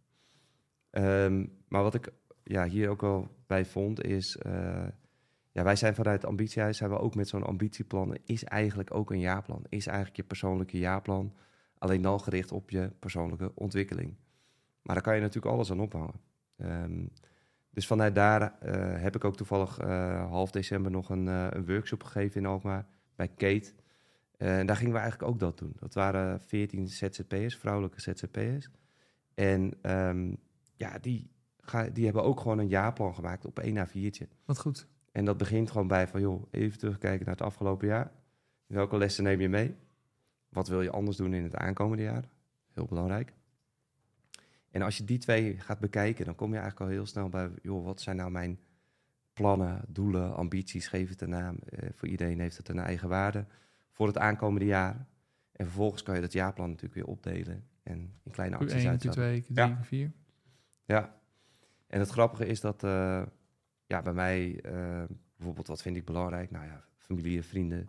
[0.91, 2.09] Ehm, maar wat ik
[2.45, 4.39] ja, hier ook wel bij vond is...
[5.53, 8.17] ja, wij zijn vanuit Ambitiehuis zijn we ook met zo'n ambitieplan.
[8.25, 9.65] Is eigenlijk ook een jaarplan.
[9.69, 11.35] Is eigenlijk je persoonlijke jaarplan.
[11.79, 14.15] Alleen dan gericht op je persoonlijke ontwikkeling.
[14.83, 16.21] Maar daar kan je natuurlijk alles aan ophangen.
[16.57, 17.07] Ehm,
[17.71, 21.67] dus vanuit daar eh, heb ik ook toevallig eh, half december nog een, eh, een
[21.67, 23.73] workshop gegeven in Alkmaar bij Kate.
[24.37, 25.73] En daar gingen we eigenlijk ook dat doen.
[25.77, 28.71] Dat waren 14 ZZP'ers, vrouwelijke ZZP'ers.
[29.35, 30.35] En ehm,
[30.77, 31.31] ja, die,
[31.61, 34.29] ga, die hebben ook gewoon een jaarplan gemaakt op één A4'tje.
[34.45, 34.89] Wat goed.
[35.13, 38.13] En dat begint gewoon bij van, joh, even terugkijken naar het afgelopen jaar.
[38.67, 39.77] Welke lessen neem je mee?
[40.49, 42.25] Wat wil je anders doen in het aankomende jaar?
[42.73, 43.33] Heel belangrijk.
[44.71, 47.51] En als je die twee gaat bekijken, dan kom je eigenlijk al heel snel bij,
[47.63, 48.59] joh, wat zijn nou mijn
[49.33, 51.59] plannen, doelen, ambities, geef het een naam.
[51.69, 53.45] Eh, voor iedereen heeft het een eigen waarde
[53.91, 55.07] voor het aankomende jaar.
[55.53, 59.43] En vervolgens kan je dat jaarplan natuurlijk weer opdelen en in kleine acties Q1, uitzetten.
[59.43, 59.79] Q2, Q3, Ja.
[59.85, 60.11] Q4.
[60.85, 61.21] Ja.
[61.87, 63.23] En het grappige is dat eh,
[63.91, 65.03] ja, bij mij eh,
[65.36, 66.51] bijvoorbeeld wat vind ik belangrijk?
[66.51, 67.88] Nou ja, familie en vrienden.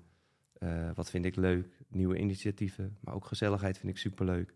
[0.53, 1.83] Eh, wat vind ik leuk?
[1.87, 2.97] Nieuwe initiatieven.
[2.99, 4.53] Maar ook gezelligheid vind ik superleuk.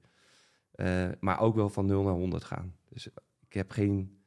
[0.71, 2.75] Eh maar ook wel van 0 naar 100 gaan.
[2.89, 3.07] Dus
[3.47, 4.19] ik heb geen...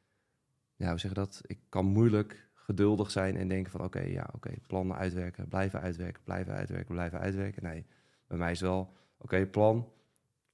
[0.75, 1.41] Ja, hoe zeg dat?
[1.45, 3.83] Ik kan moeilijk geduldig zijn en denken van...
[3.83, 5.47] Oké, ja, oké, plannen uitwerken.
[5.47, 7.63] Blijven uitwerken, blijven uitwerken, blijven uitwerken.
[7.63, 7.85] Nee,
[8.27, 8.93] bij mij is wel...
[9.17, 9.91] Oké, plan,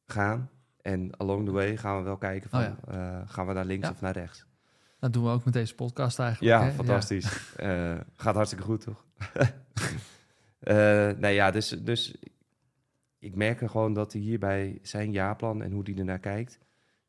[0.06, 0.50] gaan.
[0.82, 2.64] En along the way gaan we wel kijken van...
[2.64, 3.94] Oh gaan we naar links Ja.
[3.94, 4.46] of naar rechts?
[5.00, 6.58] Dat doen we ook met deze podcast eigenlijk.
[6.58, 6.72] Ja, hè?
[6.72, 7.56] fantastisch.
[7.56, 9.06] Eh, gaat hartstikke goed, toch?
[10.60, 12.16] Eh nee, ja, dus, dus
[13.20, 16.60] ik merk er gewoon dat hij hierbij zijn jaarplan en hoe hij ernaar kijkt,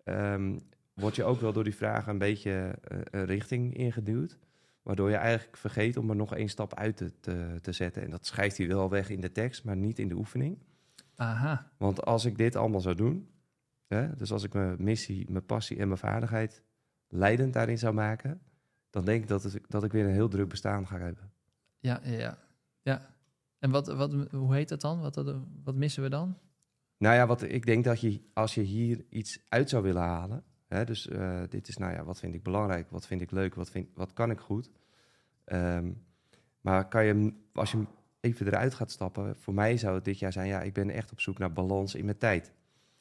[0.04, 0.58] ehm,
[0.94, 4.38] word je ook wel door die vragen een beetje eh, een richting ingeduwd.
[4.82, 8.02] Waardoor je eigenlijk vergeet om er nog één stap uit te, te, te zetten.
[8.02, 10.58] En dat schrijft hij wel weg in de tekst, maar niet in de oefening.
[11.16, 13.28] Aha, Want als ik dit allemaal zou doen,
[13.86, 16.62] hè, dus als ik mijn missie, mijn passie en mijn vaardigheid
[17.08, 18.40] leidend daarin zou maken,
[18.90, 21.32] dan denk ik dat, het, dat ik weer een heel druk bestaan ga hebben.
[21.78, 22.38] ja, ja,
[22.82, 23.14] ja.
[23.58, 25.00] En wat, wat, hoe heet dat dan?
[25.00, 25.34] Wat,
[25.64, 26.38] wat missen we dan?
[26.98, 30.44] Nou ja, wat ik denk dat je als je hier iets uit zou willen halen,
[30.66, 33.54] hè, dus eh, dit is, nou ja, wat vind ik belangrijk, wat vind ik leuk,
[33.54, 34.70] wat, vind, wat kan ik goed.
[35.44, 35.92] Ehm,
[36.60, 37.84] maar kan je, als je
[38.20, 41.12] even eruit gaat stappen, voor mij zou het dit jaar zijn, ja, ik ben echt
[41.12, 42.52] op zoek naar balans in mijn tijd.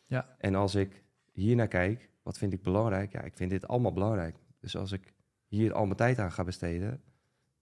[0.06, 0.36] Ja.
[0.38, 3.12] En als ik hier naar kijk, wat vind ik belangrijk?
[3.12, 4.36] Ja, ik vind dit allemaal belangrijk.
[4.60, 5.14] Dus als ik
[5.48, 7.02] hier al mijn tijd aan ga besteden,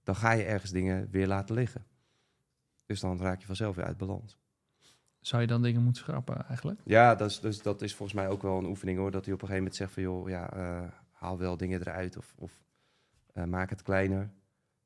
[0.03, 1.85] dan ga je ergens dingen weer laten liggen.
[2.85, 4.37] Dus dan raak je vanzelf weer uit balans.
[5.19, 6.79] Zou je dan dingen moeten schrappen eigenlijk?
[6.83, 9.11] Ja, dat is, dus dat is volgens mij ook wel een oefening hoor.
[9.11, 12.17] Dat hij op een gegeven moment zegt van joh, ja, eh, haal wel dingen eruit
[12.17, 12.63] of, of
[13.33, 14.31] eh, maak het kleiner.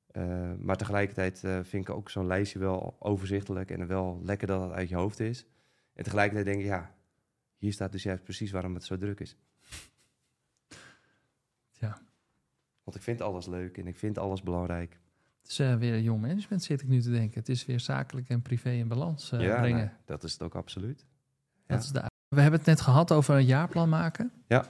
[0.07, 4.71] Eh, maar tegelijkertijd vind ik ook zo'n lijstje wel overzichtelijk en wel lekker dat het
[4.71, 5.45] uit je hoofd is.
[5.93, 6.95] En tegelijkertijd denk ik, ja,
[7.57, 9.37] hier staat dus juist precies waarom het zo druk is.
[11.79, 11.97] Ja.
[12.83, 14.99] Want ik vind alles leuk en ik vind alles belangrijk.
[15.41, 17.39] Het is eh, weer jong management, zit ik nu te denken.
[17.39, 19.77] Het is weer zakelijk en privé in balans eh, ja, brengen.
[19.85, 21.05] nou, dat is het ook absoluut.
[21.65, 21.83] Dat Ja.
[21.83, 24.31] is de, we hebben het net gehad over een jaarplan maken.
[24.47, 24.65] Ja.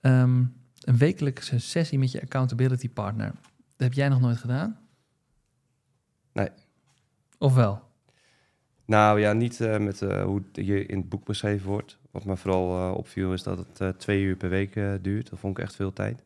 [0.00, 0.44] Ehm,
[0.80, 3.32] een wekelijkse sessie met je accountability partner.
[3.32, 3.42] Dat
[3.76, 4.78] heb jij nog nooit gedaan?
[6.32, 6.48] Nee.
[7.38, 7.83] Of wel?
[8.86, 11.98] Nou ja, niet eh, met eh, hoe hier in het boek beschreven wordt.
[12.10, 15.30] Wat me vooral eh, opviel is dat het twee uur per week duurt.
[15.30, 16.22] Dat vond ik echt veel tijd.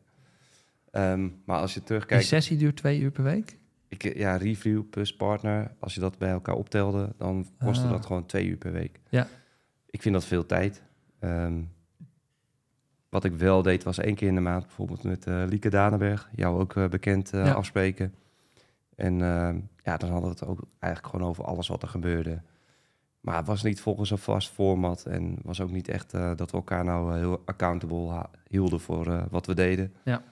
[0.91, 3.57] Ehm, maar als je Die terugkijkt, sessie duurt twee uur per week?
[3.87, 7.91] ik, ja, review plus partner, als je dat bij elkaar optelde, dan kostte Ah.
[7.91, 8.99] dat gewoon twee uur per week.
[9.09, 9.27] Ja.
[9.89, 10.81] Ik vind dat veel tijd.
[11.19, 11.61] Ehm,
[13.09, 16.59] wat ik wel deed was één keer in de maand bijvoorbeeld met Lieke Danenberg, jou
[16.59, 17.51] ook bekend, Ja.
[17.51, 18.13] afspreken.
[18.99, 22.41] En ehm, ja, dan hadden we het ook eigenlijk gewoon over alles wat er gebeurde.
[23.21, 26.51] Maar het was niet volgens een vast format en was ook niet echt eh, dat
[26.51, 29.93] we elkaar nou eh, heel accountable hielden voor eh, wat we deden.
[30.03, 30.23] Ja.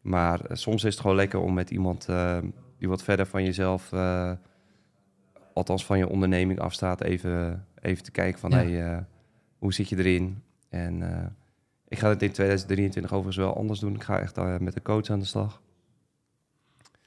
[0.00, 2.38] Maar soms is het gewoon lekker om met iemand eh,
[2.78, 3.92] die wat verder van jezelf,
[5.54, 8.56] althans van je onderneming afstaat, even, even te kijken van Ja.
[8.56, 9.04] hey,
[9.58, 10.42] hoe zit je erin?
[10.68, 11.02] En
[11.88, 13.94] ik ga het in 2023 overigens wel anders doen.
[13.94, 15.62] Ik ga echt met een coach aan de slag.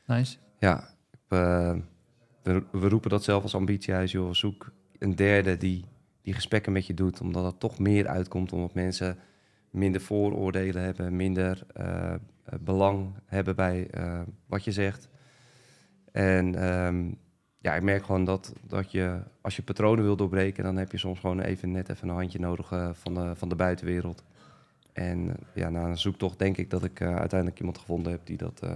[0.05, 0.38] Nice.
[0.59, 0.93] Ja,
[1.28, 1.82] we,
[2.43, 4.34] we, we roepen dat zelf als ambitiehuis, joh.
[4.34, 5.86] Zoek een derde die
[6.21, 9.17] die gesprekken met je doet, omdat het toch meer uitkomt, omdat mensen
[9.71, 12.19] minder vooroordelen hebben, minder eh, eh,
[12.59, 15.09] belang hebben bij eh, wat je zegt.
[16.11, 17.11] En ehm,
[17.59, 20.97] ja, ik merk gewoon dat, dat je, als je patronen wil doorbreken, dan heb je
[20.97, 24.24] soms gewoon even net even een handje nodig eh, van, de, van de buitenwereld.
[24.93, 28.26] En eh, ja, na een zoektocht denk ik dat ik eh, uiteindelijk iemand gevonden heb
[28.26, 28.76] die dat eh,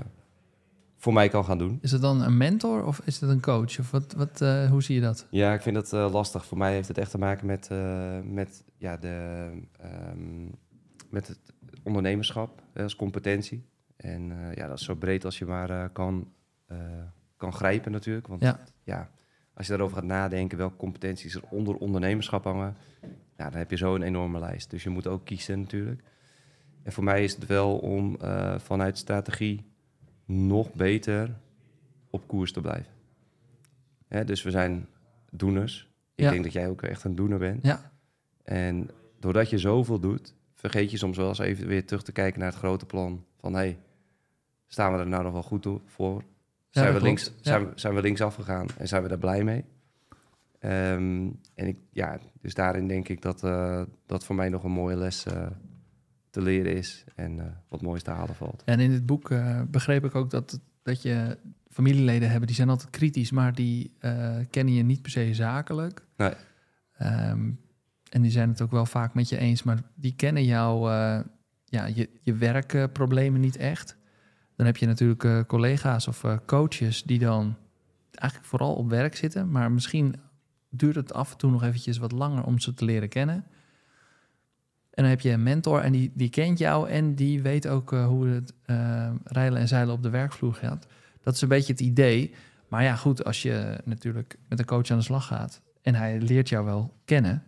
[0.98, 1.78] voor mij kan gaan doen.
[1.82, 3.80] Is het dan een mentor of is het een coach?
[3.80, 5.28] Of wat, wat, eh, hoe zie je dat?
[5.30, 6.46] Ja, ik vind dat eh, lastig.
[6.46, 10.46] Voor mij heeft het echt te maken met, eh, met, ja, de, ehm,
[11.10, 11.40] met het
[11.84, 13.66] ondernemerschap als competentie.
[13.98, 16.32] En ja, dat is zo breed als je maar kan,
[17.38, 18.28] kan grijpen natuurlijk.
[18.28, 18.60] Want Ja.
[18.84, 19.10] ja,
[19.54, 22.76] als je daarover gaat nadenken welke competenties er onder ondernemerschap hangen,
[23.38, 24.70] ja, dan heb je zo een enorme lijst.
[24.70, 26.02] Dus je moet ook kiezen natuurlijk.
[26.84, 28.18] En voor mij is het wel om
[28.58, 29.66] vanuit strategie
[30.28, 31.36] nog beter
[32.10, 32.92] op koers te blijven.
[34.08, 34.88] Hè, dus we zijn
[35.32, 35.90] doeners.
[36.16, 36.32] Ik Ja.
[36.32, 37.64] denk dat jij ook echt een doener bent.
[37.66, 37.92] Ja,
[38.44, 42.40] En doordat je zoveel doet, vergeet je soms wel eens even weer terug te kijken
[42.40, 43.26] naar het grote plan.
[43.40, 43.78] Van hé, hey,
[44.68, 46.24] staan we er nou nog wel goed toe- voor?
[46.70, 47.32] Zijn, we links, Ja.
[47.42, 49.66] zijn, we, zijn we links afgegaan en zijn we daar blij mee?
[50.60, 54.72] Ehm, en ik, ja, dus daarin denk ik dat eh, dat voor mij nog een
[54.72, 55.48] mooie les eh,
[56.38, 57.04] te leren is.
[57.16, 58.64] En eh, wat moois te halen valt.
[58.66, 61.38] En in dit boek eh, begreep ik ook dat dat je
[61.70, 66.06] familieleden hebben die zijn altijd kritisch, maar die eh, kennen je niet per se zakelijk.
[66.18, 66.34] Nee.
[66.98, 67.52] Ehm,
[68.10, 70.88] en die zijn het ook wel vaak met je eens, maar die kennen jouw
[71.66, 73.98] ja, je, je werkproblemen niet echt.
[74.56, 77.56] Dan heb je natuurlijk collega's of coaches die dan
[78.12, 80.16] eigenlijk vooral op werk zitten, maar misschien
[80.70, 83.46] duurt het af en toe nog eventjes wat langer om ze te leren kennen.
[84.98, 87.94] En dan heb je een mentor en die, die kent jou en die weet ook
[87.94, 90.88] eh, hoe het eh, rijlen en zeilen op de werkvloer gaat.
[91.22, 92.34] Dat is een beetje het idee.
[92.68, 96.20] Maar ja, goed, als je natuurlijk met een coach aan de slag gaat en hij
[96.20, 97.44] leert jou wel kennen.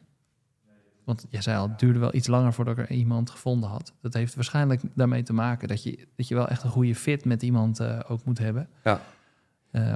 [1.04, 3.94] Want jij zei al, het duurde wel iets langer voordat ik er iemand gevonden had.
[4.02, 7.26] Dat heeft waarschijnlijk daarmee te maken dat je, dat je wel echt een goede fit
[7.26, 8.70] met iemand eh, ook moet hebben.
[8.84, 9.02] Ja.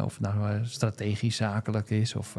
[0.03, 2.37] Of het nou strategisch, zakelijk is of...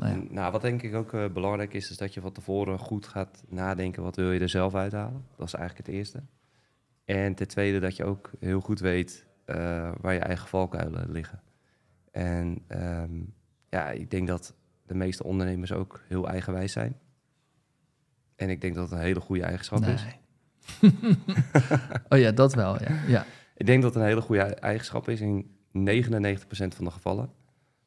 [0.00, 0.32] nou ja.
[0.32, 3.44] Nou, wat denk ik ook eh, belangrijk is, is dat je van tevoren goed gaat
[3.48, 4.02] nadenken.
[4.02, 5.24] Wat wil je er zelf uithalen?
[5.36, 6.22] Dat is eigenlijk het eerste.
[7.04, 11.42] En ten tweede dat je ook heel goed weet eh, waar je eigen valkuilen liggen.
[12.10, 13.22] En ehm,
[13.68, 14.54] ja, ik denk dat
[14.86, 16.98] de meeste ondernemers ook heel eigenwijs zijn.
[18.36, 20.04] En ik denk dat het een hele goede eigenschap is.
[22.08, 23.00] Oh ja, dat wel, ja.
[23.06, 23.26] ja.
[23.56, 27.30] Ik denk dat het een hele goede eigenschap is in 99% van de gevallen.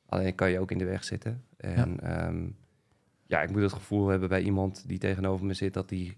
[0.05, 1.43] Alleen kan je ook in de weg zitten.
[1.63, 2.31] En ja,
[3.25, 5.73] ja ik moet het gevoel hebben bij iemand die tegenover me zit...
[5.73, 6.17] dat die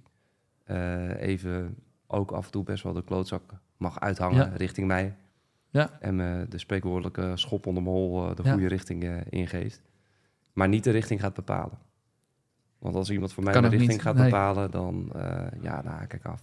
[0.63, 1.75] eh, even
[2.07, 3.41] ook af en toe best wel de klootzak
[3.77, 4.55] mag uithangen Ja.
[4.55, 5.15] richting mij.
[5.69, 5.97] Ja.
[5.99, 8.51] En me de spreekwoordelijke schop onder mijn hol eh, de Ja.
[8.51, 9.81] goede richting eh, ingeeft.
[10.53, 11.77] Maar niet de richting gaat bepalen.
[12.77, 14.23] Want als iemand voor mij de richting niet, gaat nee.
[14.23, 15.11] bepalen, dan,
[15.61, 16.41] ja, dan haak ik af.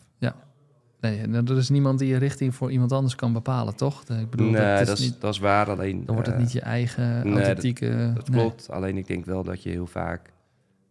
[1.02, 4.02] Nee, nou, er is niemand die je richting voor iemand anders kan bepalen, toch?
[4.08, 5.70] Ik bedoel, nee, dat is dat is, niet, dat is waar.
[5.70, 8.12] Alleen, dan wordt het eh, niet je eigen nee, dat- authentieke...
[8.14, 8.40] Dat nee.
[8.40, 8.70] klopt.
[8.70, 10.32] Alleen ik denk wel dat je heel vaak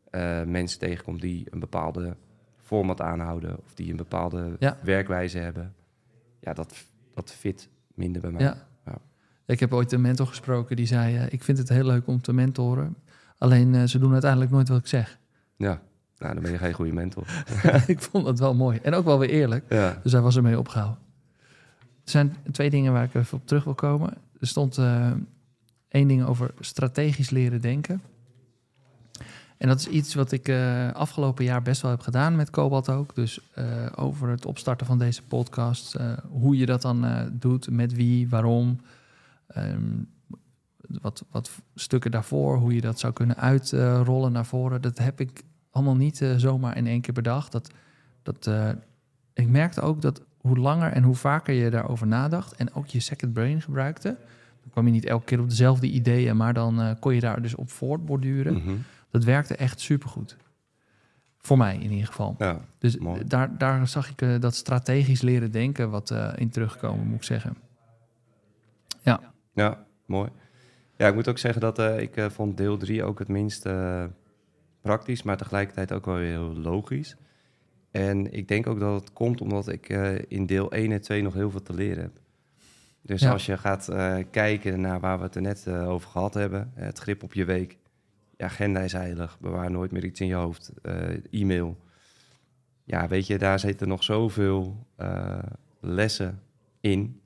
[0.10, 2.16] eh, mensen tegenkomt die een bepaalde
[2.62, 4.78] format aanhouden of die een bepaalde Ja.
[4.84, 5.74] werkwijze hebben.
[6.40, 6.74] Ja, dat,
[7.14, 8.42] dat fit minder bij mij.
[8.42, 8.68] Ja.
[8.86, 8.98] Ja.
[9.46, 11.16] Ik heb ooit een mentor gesproken die zei...
[11.18, 12.96] eh, ik vind het heel leuk om te mentoren.
[13.38, 15.20] Alleen ze doen uiteindelijk nooit wat ik zeg.
[15.56, 15.82] Ja.
[16.22, 17.24] Nou, dan ben je geen goede mentor.
[17.88, 18.80] ik vond dat wel mooi.
[18.82, 19.66] En ook wel weer eerlijk.
[19.70, 20.00] Ja.
[20.04, 21.00] Dus hij was ermee opgehouden.
[22.04, 24.14] Er zijn twee dingen waar ik even op terug wil komen.
[24.40, 25.12] Er stond eh,
[25.88, 28.02] één ding over strategisch leren denken.
[29.58, 32.90] En dat is iets wat ik eh, afgelopen jaar best wel heb gedaan met Cobalt
[32.90, 33.16] ook.
[33.16, 33.66] Dus eh,
[33.96, 35.98] over het opstarten van deze podcast.
[36.30, 38.80] hoe je dat dan doet, met wie, waarom.
[39.48, 40.04] ehm,
[41.02, 44.82] wat, wat stukken daarvoor, hoe je dat zou kunnen uitrollen naar voren.
[44.82, 47.52] Dat heb ik allemaal niet eh, zomaar in één keer bedacht.
[47.52, 47.72] Dat,
[48.24, 48.70] dat, eh,
[49.34, 52.56] ik merkte ook dat hoe langer en hoe vaker je daarover nadacht...
[52.56, 54.18] en ook je second brain gebruikte...
[54.62, 56.38] dan kwam je niet elke keer op dezelfde ideeën...
[56.38, 58.54] maar dan eh, kon je daar dus op voortborduren.
[58.54, 58.76] Mhm.
[59.10, 60.38] Dat werkte echt supergoed.
[61.38, 62.36] Voor mij in ieder geval.
[62.38, 62.60] ja.
[62.78, 63.28] Dus mooi.
[63.28, 67.58] daar, daar zag ik dat strategisch leren denken wat in terugkomen, moet ik zeggen.
[69.54, 70.30] Ja, mooi.
[70.98, 74.04] Ja, ik moet ook zeggen dat ik vond deel 3 ook het minst eh,
[74.82, 77.16] praktisch, maar tegelijkertijd ook wel weer heel logisch.
[77.92, 81.22] En ik denk ook dat het komt omdat ik eh, in deel 1 en 2
[81.22, 82.20] nog heel veel te leren heb.
[83.02, 83.32] Dus Ja.
[83.32, 86.72] als je gaat eh, kijken naar waar we het er net eh, over gehad hebben,
[86.76, 87.78] het grip op je week,
[88.38, 90.72] je agenda is heilig, bewaar nooit meer iets in je hoofd,
[91.32, 91.78] e-mail.
[92.84, 94.88] Ja, weet je, daar zitten nog zoveel
[95.80, 96.42] lessen
[96.80, 97.22] in,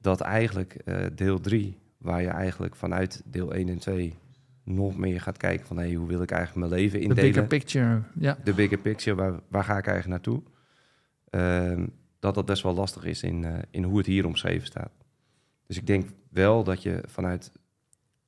[0.00, 0.76] dat eigenlijk
[1.14, 4.14] deel 3, waar je eigenlijk vanuit deel 1 en 2
[4.64, 7.46] nog meer gaat kijken van hey, hoe wil ik eigenlijk mijn leven De indelen bigger
[7.46, 8.38] picture, ja.
[8.44, 10.42] de bigger picture, waar, waar ga ik eigenlijk naartoe?
[11.30, 11.86] Ehm,
[12.18, 14.92] dat dat best wel lastig is in, eh, in hoe het hier omschreven staat.
[15.66, 17.52] Dus ik denk wel dat je vanuit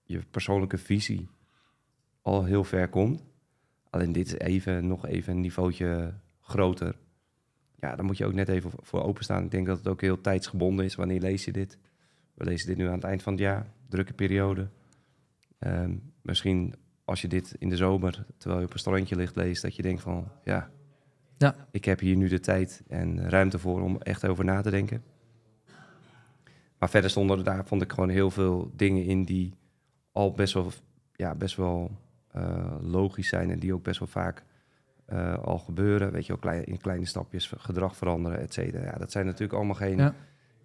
[0.02, 1.28] je persoonlijke visie
[2.20, 3.24] al heel ver komt.
[3.90, 6.96] Alleen dit is even, nog even een niveautje groter.
[7.78, 9.44] Ja, daar moet je ook net even voor openstaan.
[9.44, 10.94] Ik denk dat het ook heel tijdsgebonden is.
[10.94, 11.78] Wanneer lees je dit?
[12.34, 13.66] We lezen dit nu aan het eind van het jaar.
[13.88, 14.68] Drukke periode.
[15.58, 19.62] Ehm, misschien als je dit in de zomer, terwijl je op een strandje ligt, leest,
[19.62, 20.70] dat je denkt van, ja,
[21.38, 21.54] Ja.
[21.70, 25.02] ik heb hier nu de tijd en ruimte voor om echt over na te denken.
[26.78, 29.54] Maar verder stonden er daar, vond ik gewoon heel veel dingen in die
[30.12, 30.70] al best wel,
[31.12, 31.90] ja, best wel
[32.30, 34.44] eh, logisch zijn en die ook best wel vaak
[35.06, 36.12] eh, al gebeuren.
[36.12, 38.84] Weet je wel, klein, in kleine stapjes gedrag veranderen, et cetera.
[38.84, 40.14] Ja, dat zijn natuurlijk allemaal geen Ja.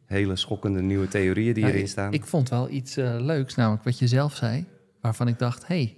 [0.05, 2.13] hele schokkende nieuwe theorieën die Ja, erin staan.
[2.13, 4.65] Ik vond wel iets eh, leuks, namelijk wat je zelf zei,
[5.07, 5.97] waarvan ik dacht, hey,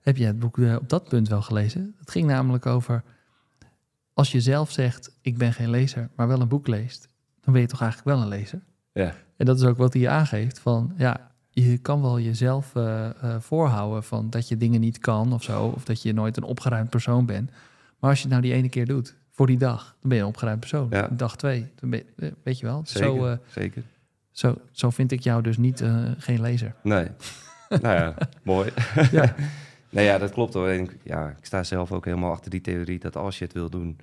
[0.00, 1.94] heb jij het boek eh, op dat punt wel gelezen?
[1.98, 3.02] Het ging namelijk over,
[4.14, 7.08] als je zelf zegt, ik ben geen lezer, maar wel een boek leest,
[7.40, 8.60] dan ben je toch eigenlijk wel een lezer?
[8.92, 9.14] Ja.
[9.36, 13.40] En dat is ook wat hij aangeeft, van ja, je kan wel jezelf eh, eh,
[13.40, 16.90] voorhouden van dat je dingen niet kan of zo, of dat je nooit een opgeruimd
[16.90, 17.50] persoon bent.
[17.98, 20.22] Maar als je het nou die ene keer doet, voor die dag, dan ben je
[20.22, 20.86] een opgeruimd persoon.
[20.90, 21.08] Ja.
[21.10, 22.82] Dag twee, dan ben je, weet je wel.
[22.84, 23.82] Zeker, Zo, zeker.
[24.30, 25.84] Zo, zo vind ik jou dus niet
[26.18, 26.74] geen lezer.
[26.82, 27.08] Nee.
[27.82, 28.70] nou ja, mooi.
[29.10, 29.34] Ja.
[29.90, 30.68] nee, ja, dat klopt hoor.
[30.68, 33.52] En ik- ja, ik sta zelf ook helemaal achter die theorie dat als je het
[33.54, 33.98] wil doen,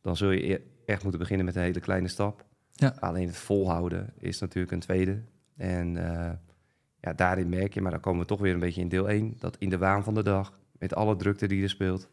[0.00, 2.44] dan zul je e- echt moeten beginnen met een hele kleine stap.
[2.72, 2.94] Ja.
[3.00, 5.20] Alleen het volhouden is natuurlijk een tweede.
[5.56, 6.30] En eh,
[7.00, 9.34] ja, daarin merk je, maar dan komen we toch weer een beetje in deel 1,
[9.38, 12.08] dat in de waan van de dag, met alle drukte die er speelt,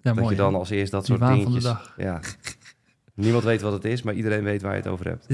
[0.00, 0.30] Ja, dat mooi.
[0.30, 1.72] je dan als eerst dat Die soort waan van de dingetjes...
[1.72, 1.94] dag.
[1.96, 2.20] Ja.
[3.14, 5.24] Niemand weet wat het is, maar iedereen weet waar je het over hebt.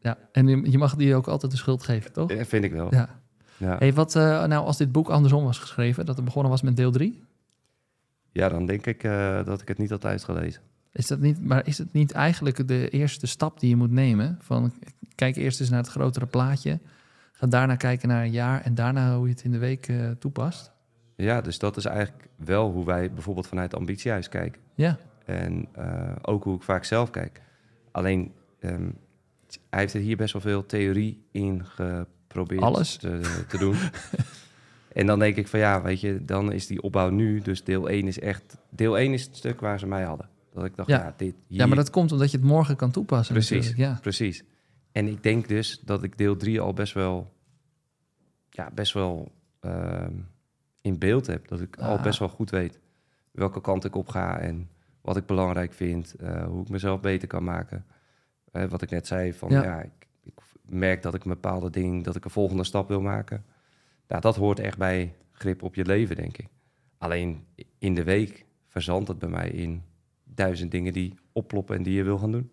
[0.00, 2.32] Ja, en je- je mag die ook altijd de schuld geven, toch?
[2.32, 2.94] Ja, vind ik wel.
[2.94, 3.17] Ja.
[3.58, 3.76] Ja.
[3.78, 6.76] Hey, wat eh, nou als dit boek andersom was geschreven, dat het begonnen was met
[6.76, 7.22] deel 3?
[8.32, 10.62] Ja, dan denk ik eh, dat ik het niet had uitgelezen.
[10.92, 14.38] Is dat niet, maar is het niet eigenlijk de eerste stap die je moet nemen?
[14.40, 14.72] Van
[15.14, 16.78] kijk eerst eens naar het grotere plaatje.
[17.32, 20.10] Ga daarna kijken naar een jaar en daarna hoe je het in de week eh,
[20.10, 20.72] toepast.
[21.16, 24.60] Ja, dus dat is eigenlijk wel hoe wij bijvoorbeeld vanuit Ambitiehuis kijken.
[24.74, 25.68] Ja, En
[26.22, 27.42] ook hoe ik vaak zelf kijk.
[27.90, 28.90] Alleen, ehm,
[29.70, 31.64] hij heeft er hier best wel veel theorie in
[32.28, 32.96] geprobeerd Alles?
[32.96, 33.76] Te, te doen.
[34.92, 37.40] en dan denk ik van ja, weet je, dan is die opbouw nu.
[37.40, 38.56] Dus deel 1 is echt...
[38.70, 40.28] Deel 1 is het stuk waar ze mij hadden.
[40.52, 40.96] Dat ik dacht, Ja.
[40.98, 41.58] ja, dit hier...
[41.58, 43.34] ja, maar dat komt omdat je het morgen kan toepassen.
[43.34, 43.72] Precies.
[43.76, 43.98] Ja.
[44.00, 44.44] Precies.
[44.92, 47.32] En ik denk dus dat ik deel 3 al best wel...
[48.50, 50.12] Ja, best wel ehm,
[50.80, 51.48] in beeld heb.
[51.48, 52.02] Dat ik al Ah.
[52.02, 52.78] best wel goed weet
[53.32, 54.38] welke kant ik op ga...
[54.38, 54.68] en
[55.00, 57.84] wat ik belangrijk vind, eh, hoe ik mezelf beter kan maken.
[58.52, 59.62] Eh, wat ik net zei, van Ja.
[59.62, 59.97] ja, ik, ik
[60.68, 63.44] merk dat ik een bepaalde ding, dat ik een volgende stap wil maken.
[64.08, 66.46] Ja, dat hoort echt bij grip op je leven, denk ik.
[66.98, 67.44] Alleen
[67.78, 69.82] in de week verzandt het bij mij in
[70.24, 72.50] duizend dingen die opploppen en die je wil gaan doen.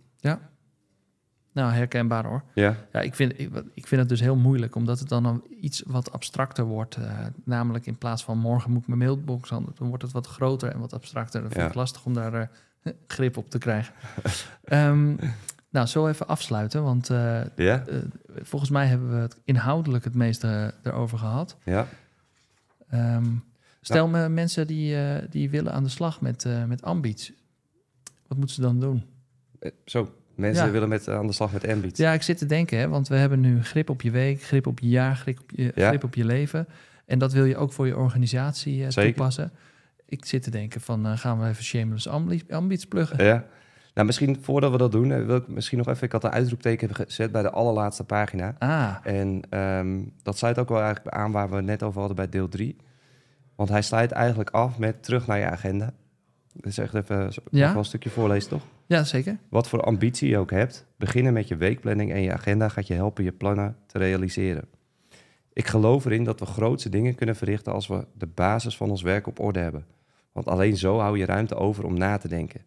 [1.51, 2.43] Nou, herkenbaar hoor.
[2.53, 5.84] Ja, Ja, ik vind, ik, ik vind het dus heel moeilijk, omdat het dan iets
[5.88, 6.95] wat abstracter wordt.
[6.95, 10.28] eh, namelijk in plaats van morgen moet ik mijn mailbox aan, dan wordt het wat
[10.28, 11.41] groter en wat abstracter.
[11.41, 11.68] Dan vind Ja.
[11.70, 12.34] ik lastig om daar
[12.82, 13.93] eh, grip op te krijgen.
[14.63, 15.16] Ehm,
[15.76, 17.95] nou, zo even afsluiten, want eh, ja, eh,
[18.41, 21.57] volgens mij hebben we het inhoudelijk het meeste erover gehad.
[21.63, 21.88] ja.
[22.89, 23.26] Ehm,
[23.82, 27.32] stel me mensen die, eh, die willen aan de slag met, eh met Ambiets.
[28.28, 29.03] Wat moeten ze dan doen?
[29.59, 30.71] Eh, Zo, mensen Ja.
[30.71, 31.99] willen met, aan de slag met Ambits.
[31.99, 34.67] Ja, ik zit te denken, hè, want we hebben nu grip op je week, grip
[34.67, 35.88] op je jaar, grip op je, Ja.
[35.88, 36.67] grip op je leven.
[37.05, 39.51] En dat wil je ook voor je organisatie eh, toepassen.
[40.05, 43.23] Ik zit te denken van, eh, gaan we even shameless ambi- ambities pluggen?
[43.26, 43.45] Ja.
[43.95, 46.03] Nou, misschien voordat we dat doen, eh, wil ik misschien nog even...
[46.03, 48.55] Ik had een uitroepteken gezet bij de allerlaatste pagina.
[48.59, 52.29] Ah, En ehm, dat sluit ook wel eigenlijk aan waar we net over hadden bij
[52.29, 52.75] deel 3.
[53.55, 55.93] Want hij sluit eigenlijk af met terug naar je agenda.
[56.53, 57.75] Dus echt even Ja?
[57.75, 58.61] een stukje voorlezen, toch?
[58.85, 59.37] ja, zeker.
[59.49, 62.93] Wat voor ambitie je ook hebt, beginnen met je weekplanning en je agenda gaat je
[62.93, 64.65] helpen je plannen te realiseren.
[65.53, 69.01] Ik geloof erin dat we grootste dingen kunnen verrichten als we de basis van ons
[69.01, 69.85] werk op orde hebben.
[70.31, 72.61] Want alleen zo hou je ruimte over om na te denken.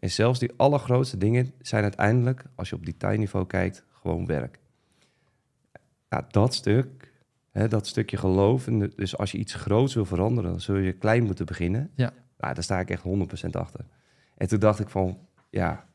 [0.00, 4.58] En zelfs die allergrootste dingen zijn uiteindelijk, als je op detailniveau kijkt, gewoon werk.
[6.08, 7.12] Nou, dat stuk,
[7.50, 10.92] hè, dat stukje geloof, en dus als je iets groots wil veranderen, dan zul je
[10.92, 11.90] klein moeten beginnen.
[11.94, 12.12] Ja.
[12.38, 13.84] Nou, daar sta ik echt 100% achter.
[14.36, 15.18] En toen dacht ik van,
[15.50, 15.88] ja,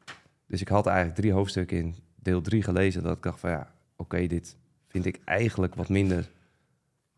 [0.47, 3.03] dus ik had eigenlijk drie hoofdstukken in deel drie gelezen.
[3.03, 6.29] Dat ik dacht van ja, oké, dit vind ik eigenlijk wat minder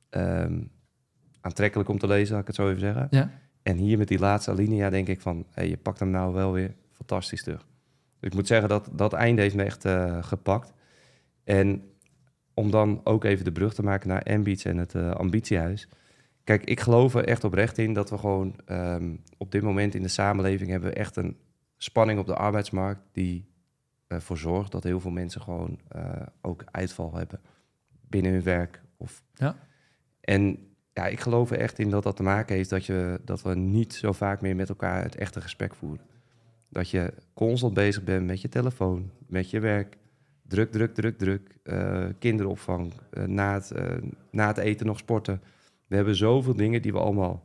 [0.10, 0.62] ehm,
[1.42, 3.08] aantrekkelijk om te lezen, laat ik het zo even zeggen.
[3.10, 3.32] Ja.
[3.68, 6.52] En hier met die laatste alinea denk ik van, hé, je pakt hem nou wel
[6.52, 7.66] weer fantastisch terug.
[8.20, 10.74] Dus ik moet zeggen dat dat einde heeft me echt eh, gepakt.
[11.44, 11.92] En
[12.54, 15.88] om dan ook even de brug te maken naar Ambiets en het eh, ambitiehuis.
[16.44, 20.02] Kijk, ik geloof er echt oprecht in dat we gewoon ehm, op dit moment in
[20.02, 21.38] de samenleving hebben we echt een
[21.78, 23.46] spanning op de arbeidsmarkt die
[24.08, 27.42] ervoor zorgt dat heel veel mensen gewoon eh, ook uitval hebben
[27.90, 28.82] binnen hun werk.
[28.98, 29.24] Of...
[29.34, 29.56] Ja.
[30.22, 30.58] En
[30.98, 33.56] ja, ik geloof er echt in dat dat te maken heeft dat, je, dat we
[33.56, 36.06] niet zo vaak meer met elkaar het echte gesprek voeren.
[36.70, 39.98] Dat je constant bezig bent met je telefoon, met je werk.
[40.48, 41.56] Druk, druk, druk, druk.
[41.64, 43.98] eh, kinderopvang, eh, na, het, eh,
[44.32, 45.42] na het eten nog sporten.
[45.88, 47.44] We hebben zoveel dingen die we allemaal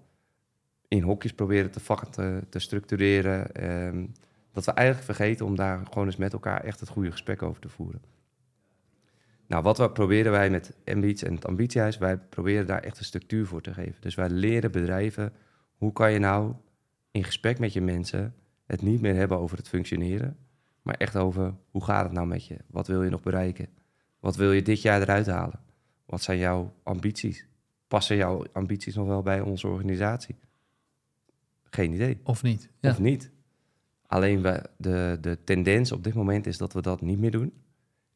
[0.89, 3.55] in hokjes proberen te vakken, te, structureren.
[3.55, 4.07] ehm,
[4.53, 7.61] dat we eigenlijk vergeten om daar gewoon eens met elkaar echt het goede gesprek over
[7.61, 8.03] te voeren.
[9.53, 13.05] Nou, wat we proberen wij met Ambitie en het Ambitiehuis, wij proberen daar echt een
[13.05, 14.01] structuur voor te geven.
[14.01, 15.33] Dus wij leren bedrijven,
[15.75, 16.55] hoe kan je nou
[17.11, 18.35] in gesprek met je mensen
[18.67, 20.37] het niet meer hebben over het functioneren,
[20.83, 22.57] maar echt over hoe gaat het nou met je?
[22.67, 23.69] Wat wil je nog bereiken?
[24.21, 25.61] Wat wil je dit jaar eruit halen?
[26.07, 27.47] Wat zijn jouw ambities?
[27.89, 30.37] Passen jouw ambities nog wel bij onze organisatie?
[31.63, 32.21] Geen idee.
[32.25, 32.69] Of niet?
[32.81, 32.91] Ja.
[32.91, 33.31] Of niet.
[34.07, 37.53] Alleen we, de, de tendens op dit moment is dat we dat niet meer doen.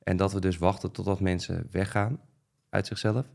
[0.07, 2.20] En dat we dus wachten totdat mensen weggaan
[2.68, 3.26] uit zichzelf.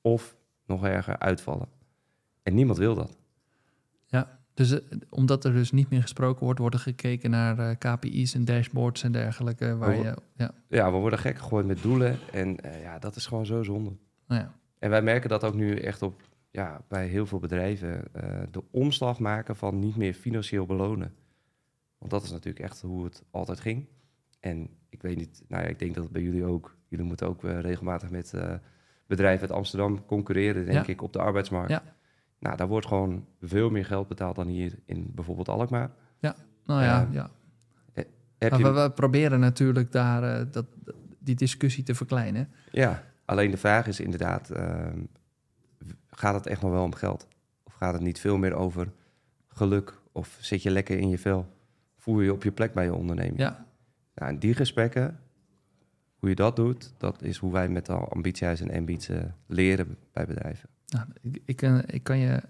[0.00, 1.68] Of nog erger uitvallen.
[2.42, 3.18] En niemand wil dat.
[4.60, 8.34] Dus eh, omdat er dus niet meer gesproken wordt, wordt er gekeken naar eh, KPI's
[8.34, 9.76] en dashboards en dergelijke.
[9.76, 12.18] Waar je, ja, Ja, we worden gek gegooid met doelen.
[12.32, 13.92] En eh, ja, dat is gewoon zo zonde.
[14.26, 14.54] nou ja.
[14.78, 18.04] En wij merken dat ook nu echt op, ja, bij heel veel bedrijven.
[18.50, 21.14] de omslag maken van niet meer financieel belonen.
[21.98, 23.86] Want dat is natuurlijk echt hoe het altijd ging.
[24.40, 26.76] En ik weet niet, nou ja, ik denk dat het bij jullie ook.
[26.88, 28.54] Jullie moeten ook eh, regelmatig met eh,
[29.06, 30.92] bedrijven uit Amsterdam concurreren, denk Ja.
[30.92, 31.70] ik, op de arbeidsmarkt.
[31.70, 31.82] Ja.
[32.38, 35.90] Nou, daar wordt gewoon veel meer geld betaald dan hier in bijvoorbeeld Alkmaar.
[36.64, 37.08] Nou ja, Ja.
[37.10, 37.30] ja.
[38.38, 40.66] Heb Maar je, we, we proberen natuurlijk daar eh, dat,
[41.18, 42.48] die discussie te verkleinen.
[42.72, 44.98] Ja, alleen de vraag is inderdaad, ehm,
[46.10, 47.26] gaat het echt nog wel om geld?
[47.64, 48.92] Of gaat het niet veel meer over
[49.48, 50.00] geluk?
[50.12, 51.46] Of zit je lekker in je vel?
[51.96, 53.38] Voel je je op je plek bij je onderneming?
[53.38, 53.66] Ja,
[54.20, 55.18] Nou, en die gesprekken,
[56.18, 59.96] hoe je dat doet, dat is hoe wij met de ambitiehuis en ambitie eh, leren
[60.12, 60.68] bij bedrijven.
[60.86, 62.42] nou, ik, ik, eh, ik kan je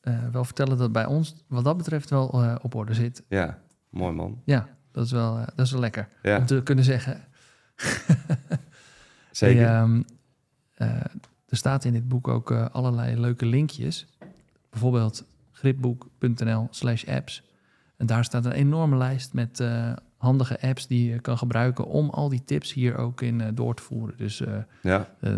[0.00, 3.22] eh, wel vertellen dat bij ons wat dat betreft wel op orde zit.
[3.28, 3.58] Ja,
[3.88, 4.42] mooi man.
[4.44, 7.20] Ja, dat is wel, dat is wel lekker Ja, om te kunnen zeggen.
[9.30, 9.66] zeker.
[9.66, 10.02] Hey, ehm,
[10.74, 10.88] eh,
[11.46, 14.06] er staat in dit boek ook allerlei leuke linkjes.
[14.70, 17.42] Bijvoorbeeld gripboek.nl slash apps.
[17.96, 19.60] En daar staat een enorme lijst met
[20.20, 23.74] handige apps die je kan gebruiken om al die tips hier ook in eh, door
[23.74, 24.16] te voeren.
[24.16, 25.32] Dus eh, ja, eh,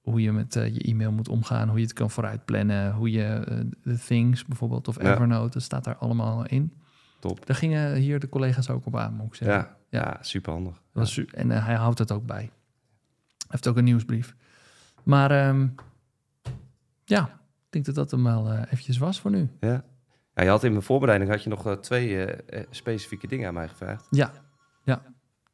[0.00, 3.44] hoe je met je e-mail moet omgaan, hoe je het kan vooruitplannen, hoe je
[3.82, 5.12] de Things bijvoorbeeld of Ja.
[5.12, 6.72] Evernote, dat staat daar allemaal in.
[7.20, 7.46] top.
[7.46, 9.56] Daar gingen hier de collega's ook op aan, moet ik zeggen.
[9.58, 10.18] Ja, ja.
[10.20, 10.72] super handig.
[10.72, 12.42] Dat was su- en hij houdt het ook bij.
[12.42, 12.50] Hij
[13.48, 14.34] heeft ook een nieuwsbrief.
[15.02, 15.66] Maar ehm,
[17.04, 19.48] ja, ik denk dat dat hem wel eventjes was voor nu.
[19.60, 19.84] Ja.
[20.34, 23.48] Ja, je had in mijn voorbereiding had je nog eh, twee eh, eh, specifieke dingen
[23.48, 24.06] aan mij gevraagd.
[24.10, 24.32] Ja,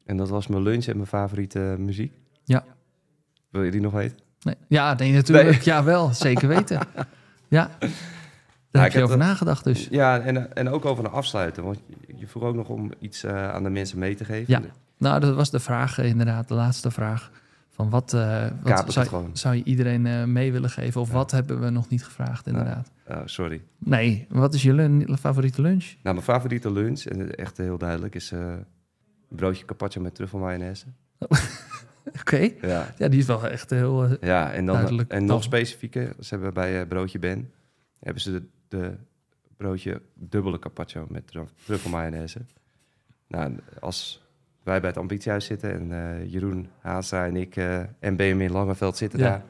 [0.05, 2.13] En dat was mijn lunch en mijn favoriete muziek.
[2.43, 2.63] Ja.
[3.49, 4.17] Wil je die nog weten?
[4.41, 5.61] nee, ja, nee, natuurlijk.
[5.61, 6.79] Ja, wel, zeker weten.
[7.47, 7.69] Ja,
[8.71, 9.87] daar heb je over dat- nagedacht dus.
[9.91, 11.63] Ja, en, en ook over een afsluiten.
[11.63, 11.79] Want
[12.17, 14.53] je, vroeg ook nog om iets aan de mensen mee te geven.
[14.53, 14.61] Ja.
[14.97, 17.31] Nou, dat was de vraag inderdaad, de laatste vraag.
[17.79, 18.09] Van wat,
[18.63, 21.01] Kaap wat zou, je iedereen eh, mee willen geven?
[21.01, 21.13] Of Ja.
[21.13, 22.91] wat hebben we nog niet gevraagd inderdaad?
[23.07, 23.61] Oh, sorry.
[23.77, 25.83] Nee, wat is jullie favoriete lunch?
[25.83, 28.65] Nou, mijn favoriete lunch, en echt heel duidelijk, is eh, een
[29.29, 30.85] broodje carpaccio met truffelmayonaise.
[32.19, 34.17] Oké, Ja, ja, die is wel echt heel...
[34.25, 37.51] ja en, dan, Duidelijk, en nog specifieker, ze hebben bij Broodje Ben,
[37.99, 38.95] hebben ze de, de
[39.57, 42.39] broodje dubbele carpaccio met truf- truffelmayonaise.
[43.27, 44.27] Nou, als
[44.69, 48.97] wij bij het ambitiehuis zitten en eh, Jeroen Haastra en ik eh, en Benjamin Langeveld
[48.97, 49.25] zitten Ja.
[49.25, 49.43] daar...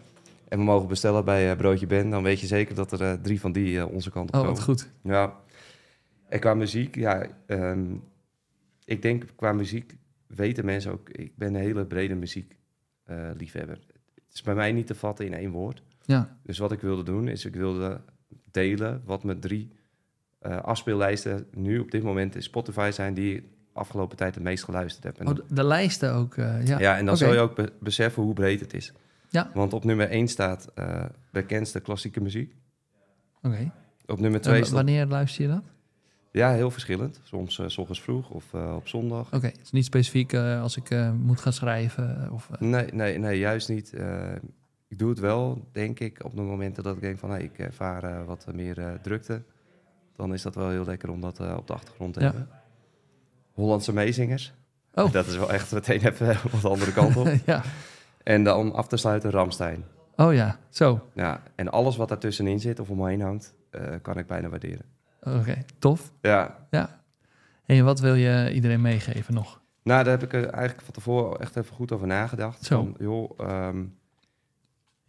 [0.48, 3.40] en we mogen bestellen bij eh, Broodje Ben, dan weet je zeker dat er drie
[3.40, 4.56] van die onze kant op oh, komen.
[4.56, 4.90] wat goed.
[5.02, 5.36] Ja.
[6.28, 7.86] En qua muziek, ja, ehm,
[8.86, 9.96] ik denk qua muziek
[10.28, 13.36] weten mensen ook, ik ben een hele brede muziekliefhebber.
[13.38, 13.80] liefhebber.
[14.16, 15.84] het is bij mij niet te vatten in één woord.
[16.06, 18.02] Ja, Dus wat ik wilde doen, is ik wilde
[18.52, 19.72] delen wat mijn drie
[20.42, 25.18] afspeellijsten nu op dit moment in Spotify zijn, die afgelopen tijd het meest geluisterd heb.
[25.20, 26.80] En oh, de, de lijsten ook, eh, ja.
[26.80, 27.24] ja, en dan Oké.
[27.24, 28.94] zul je ook be- beseffen hoe breed het is.
[29.30, 29.52] Ja.
[29.54, 32.56] Want op nummer 1 staat eh, bekendste klassieke muziek.
[33.44, 33.72] Oké.
[34.06, 34.76] Op nummer En 2 wa- staat...
[34.76, 35.64] wanneer luister je dat?
[36.32, 37.20] Ja, heel verschillend.
[37.24, 39.34] Soms eh, s ochtends vroeg of op zondag.
[39.34, 42.30] Oké, het is niet specifiek als ik moet gaan schrijven.
[42.32, 43.94] Of, Nee, nee, nee, juist niet.
[44.88, 47.30] Ik doe het wel, denk ik, op de momenten dat ik denk van...
[47.30, 49.42] Hey, ik ervaar wat meer drukte.
[50.16, 52.26] Dan is dat wel heel lekker om dat op de achtergrond te Ja.
[52.26, 52.48] hebben.
[53.60, 54.54] Hollandse meezingers.
[54.94, 55.12] Oh.
[55.12, 57.28] Dat is wel echt meteen even wat de andere kant op.
[57.46, 57.62] ja.
[58.24, 59.84] en dan om af te sluiten Ramstein.
[60.16, 61.08] Oh ja, zo.
[61.14, 64.50] Ja, en alles wat daartussenin zit of om me heen hangt, eh, kan ik bijna
[64.50, 64.86] waarderen.
[65.24, 66.12] Oké, tof.
[66.22, 66.98] Ja, Ja.
[67.66, 69.62] En wat wil je iedereen meegeven nog?
[69.84, 72.64] nou daar heb ik er eigenlijk van tevoren echt even goed over nagedacht.
[72.64, 72.76] Zo.
[72.78, 73.84] Van, joh, ehm,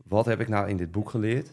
[0.04, 1.48] wat heb ik nou in dit boek geleerd?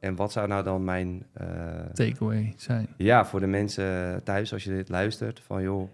[0.00, 1.26] En wat zou nou dan mijn...
[1.32, 1.46] eh,
[1.92, 2.88] Takeaway zijn.
[2.96, 5.88] ja, voor de mensen thuis, als je dit luistert, van joh...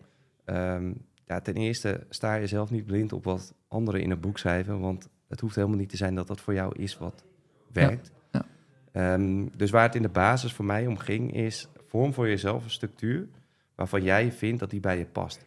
[0.46, 0.92] ehm,
[1.26, 4.80] ja, ten eerste sta je zelf niet blind op wat anderen in een boek schrijven,
[4.80, 7.24] want het hoeft helemaal niet te zijn dat dat voor jou is wat
[7.72, 8.12] werkt.
[8.32, 8.46] ja.
[8.92, 12.64] Ehm, dus waar het in de basis voor mij om ging, is vorm voor jezelf
[12.64, 13.28] een structuur
[13.74, 15.44] waarvan jij vindt dat die bij je past.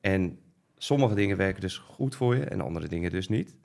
[0.00, 0.38] En
[0.76, 3.56] sommige dingen werken dus goed voor je en andere dingen dus niet.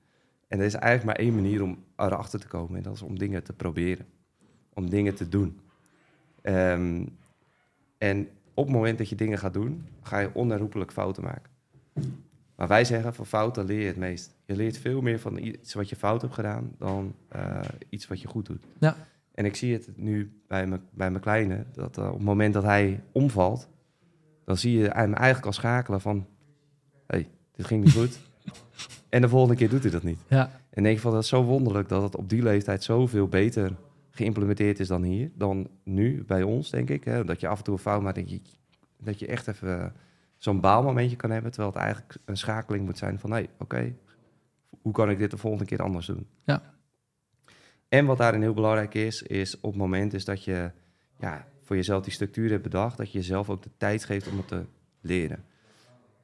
[0.48, 3.18] En er is eigenlijk maar één manier om erachter te komen en dat is om
[3.18, 4.06] dingen te proberen.
[4.74, 5.60] Om dingen te doen.
[6.42, 7.06] Ehm,
[7.98, 11.52] en op het moment dat je dingen gaat doen, ga je onherroepelijk fouten maken.
[12.56, 14.36] Maar wij zeggen, van fouten leer je het meest.
[14.46, 18.22] Je leert veel meer van iets wat je fout hebt gedaan dan eh, iets wat
[18.22, 18.64] je goed doet.
[18.80, 18.96] Ja.
[19.34, 22.54] En ik zie het nu bij, me, bij mijn kleine, dat eh, op het moment
[22.54, 23.68] dat hij omvalt,
[24.46, 26.26] dan zie je hem eigenlijk al schakelen van,
[27.08, 28.20] hey, dit ging niet goed.
[29.10, 30.20] en de volgende keer doet hij dat niet.
[30.28, 33.28] Ja, En denk ik van, dat is zo wonderlijk dat het op die leeftijd zoveel
[33.28, 33.76] beter
[34.18, 37.04] geïmplementeerd is dan hier, dan nu bij ons, denk ik.
[37.04, 37.24] Hè?
[37.24, 38.42] Dat je af en toe een fout maakt, denk je,
[38.98, 39.94] dat je echt even
[40.38, 43.96] zo'n baalmomentje kan hebben, terwijl het eigenlijk een schakeling moet zijn van, nee, oké,
[44.82, 46.28] hoe kan ik dit de volgende keer anders doen?
[46.46, 46.76] Ja.
[47.90, 50.72] En wat daarin heel belangrijk is, is op het moment is dat je
[51.20, 54.38] ja, voor jezelf die structuur hebt bedacht, dat je jezelf ook de tijd geeft om
[54.38, 54.66] het te
[55.02, 55.46] leren.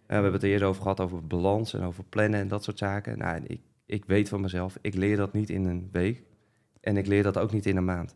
[0.06, 3.18] We hebben het eerder over gehad over balans en over plannen en dat soort zaken.
[3.18, 6.24] Nou, en ik, ik weet van mezelf, ik leer dat niet in een week.
[6.84, 8.16] En ik leer dat ook niet in een maand.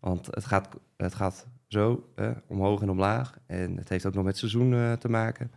[0.00, 3.38] Want het gaat, het gaat zo hè, omhoog en omlaag.
[3.46, 5.50] En het heeft ook nog met seizoen eh, te maken.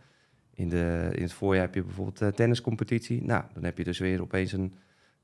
[0.54, 3.22] In, de, in het voorjaar heb je bijvoorbeeld uh, tenniscompetitie.
[3.22, 4.74] Nou, dan heb je dus weer opeens een,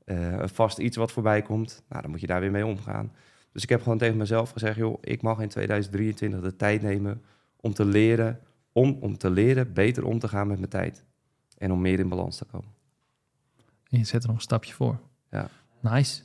[0.05, 1.83] uh, een vast iets wat voorbij komt.
[1.89, 3.11] Nou, dan moet je daar weer mee omgaan.
[3.51, 7.21] Dus ik heb gewoon tegen mezelf gezegd, joh, ik mag in 2023 de tijd nemen
[7.55, 8.39] om te leren,
[8.71, 11.03] om, om te leren beter om te gaan met mijn tijd.
[11.57, 12.73] En om meer in balans te komen.
[13.89, 14.99] En je zet er nog een stapje voor.
[15.29, 15.49] Ja.
[15.79, 16.21] Nice.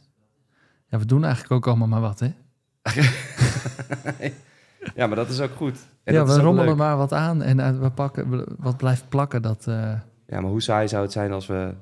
[0.95, 2.33] Ja, we doen eigenlijk ook allemaal maar wat, hè?
[4.95, 5.79] ja, maar dat is ook goed.
[6.05, 6.77] En ja, we rommelen leuk.
[6.77, 9.43] maar wat aan en uh, we pakken wat blijft plakken.
[9.43, 9.93] Dat, uh,
[10.27, 11.75] Ja, maar hoe saai zou het zijn als we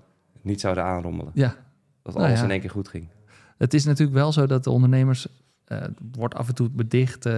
[0.43, 1.33] niet zouden aanrommelen?
[1.35, 1.57] ja,
[2.03, 2.45] Dat Nou alles ja.
[2.45, 3.07] in één keer goed ging.
[3.59, 5.27] het is natuurlijk wel zo dat de ondernemers
[5.69, 5.79] uh,
[6.13, 7.29] wordt af en toe bedicht,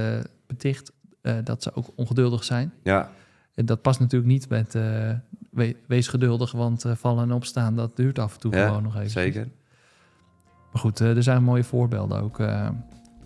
[0.47, 2.73] beticht uh, dat ze ook ongeduldig zijn.
[2.83, 3.11] Ja,
[3.55, 4.73] En dat past natuurlijk niet met
[5.51, 8.97] we, wees geduldig, want vallen en opstaan, dat duurt af en toe ja gewoon nog
[8.97, 9.11] even.
[9.11, 9.49] zeker.
[10.75, 12.69] Maar goed, uh, er zijn mooie voorbeelden ook uh,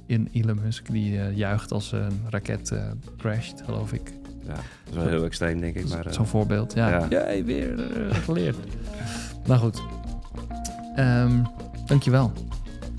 [0.06, 2.82] in Elon Musk, die uh, juicht als een raket uh,
[3.16, 4.12] crasht, geloof ik.
[4.46, 5.88] Ja, dat is wel heel extreem, denk ik.
[5.88, 6.88] Maar, uh, Zo'n voorbeeld, ja.
[6.88, 7.06] ja.
[7.08, 8.56] Jij weer uh, geleerd.
[9.46, 9.82] nou goed.
[10.96, 11.46] Um,
[11.86, 12.32] dankjewel.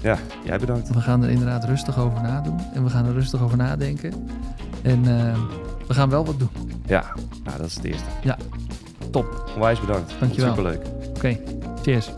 [0.02, 0.90] Ja, jij bedankt.
[0.90, 2.60] We gaan er inderdaad rustig over nadoen.
[2.74, 4.14] En we gaan er rustig over nadenken.
[4.82, 5.40] En uh,
[5.88, 6.50] we gaan wel wat doen.
[6.86, 7.06] Ja,
[7.44, 8.10] nou, dat is het eerste.
[8.24, 8.38] Ja,
[9.12, 9.52] top.
[9.56, 10.14] Onwijs bedankt.
[10.20, 10.50] Dankjewel.
[10.50, 10.88] Superleuk.
[10.88, 11.42] Oké, okay.
[11.82, 12.12] cheers.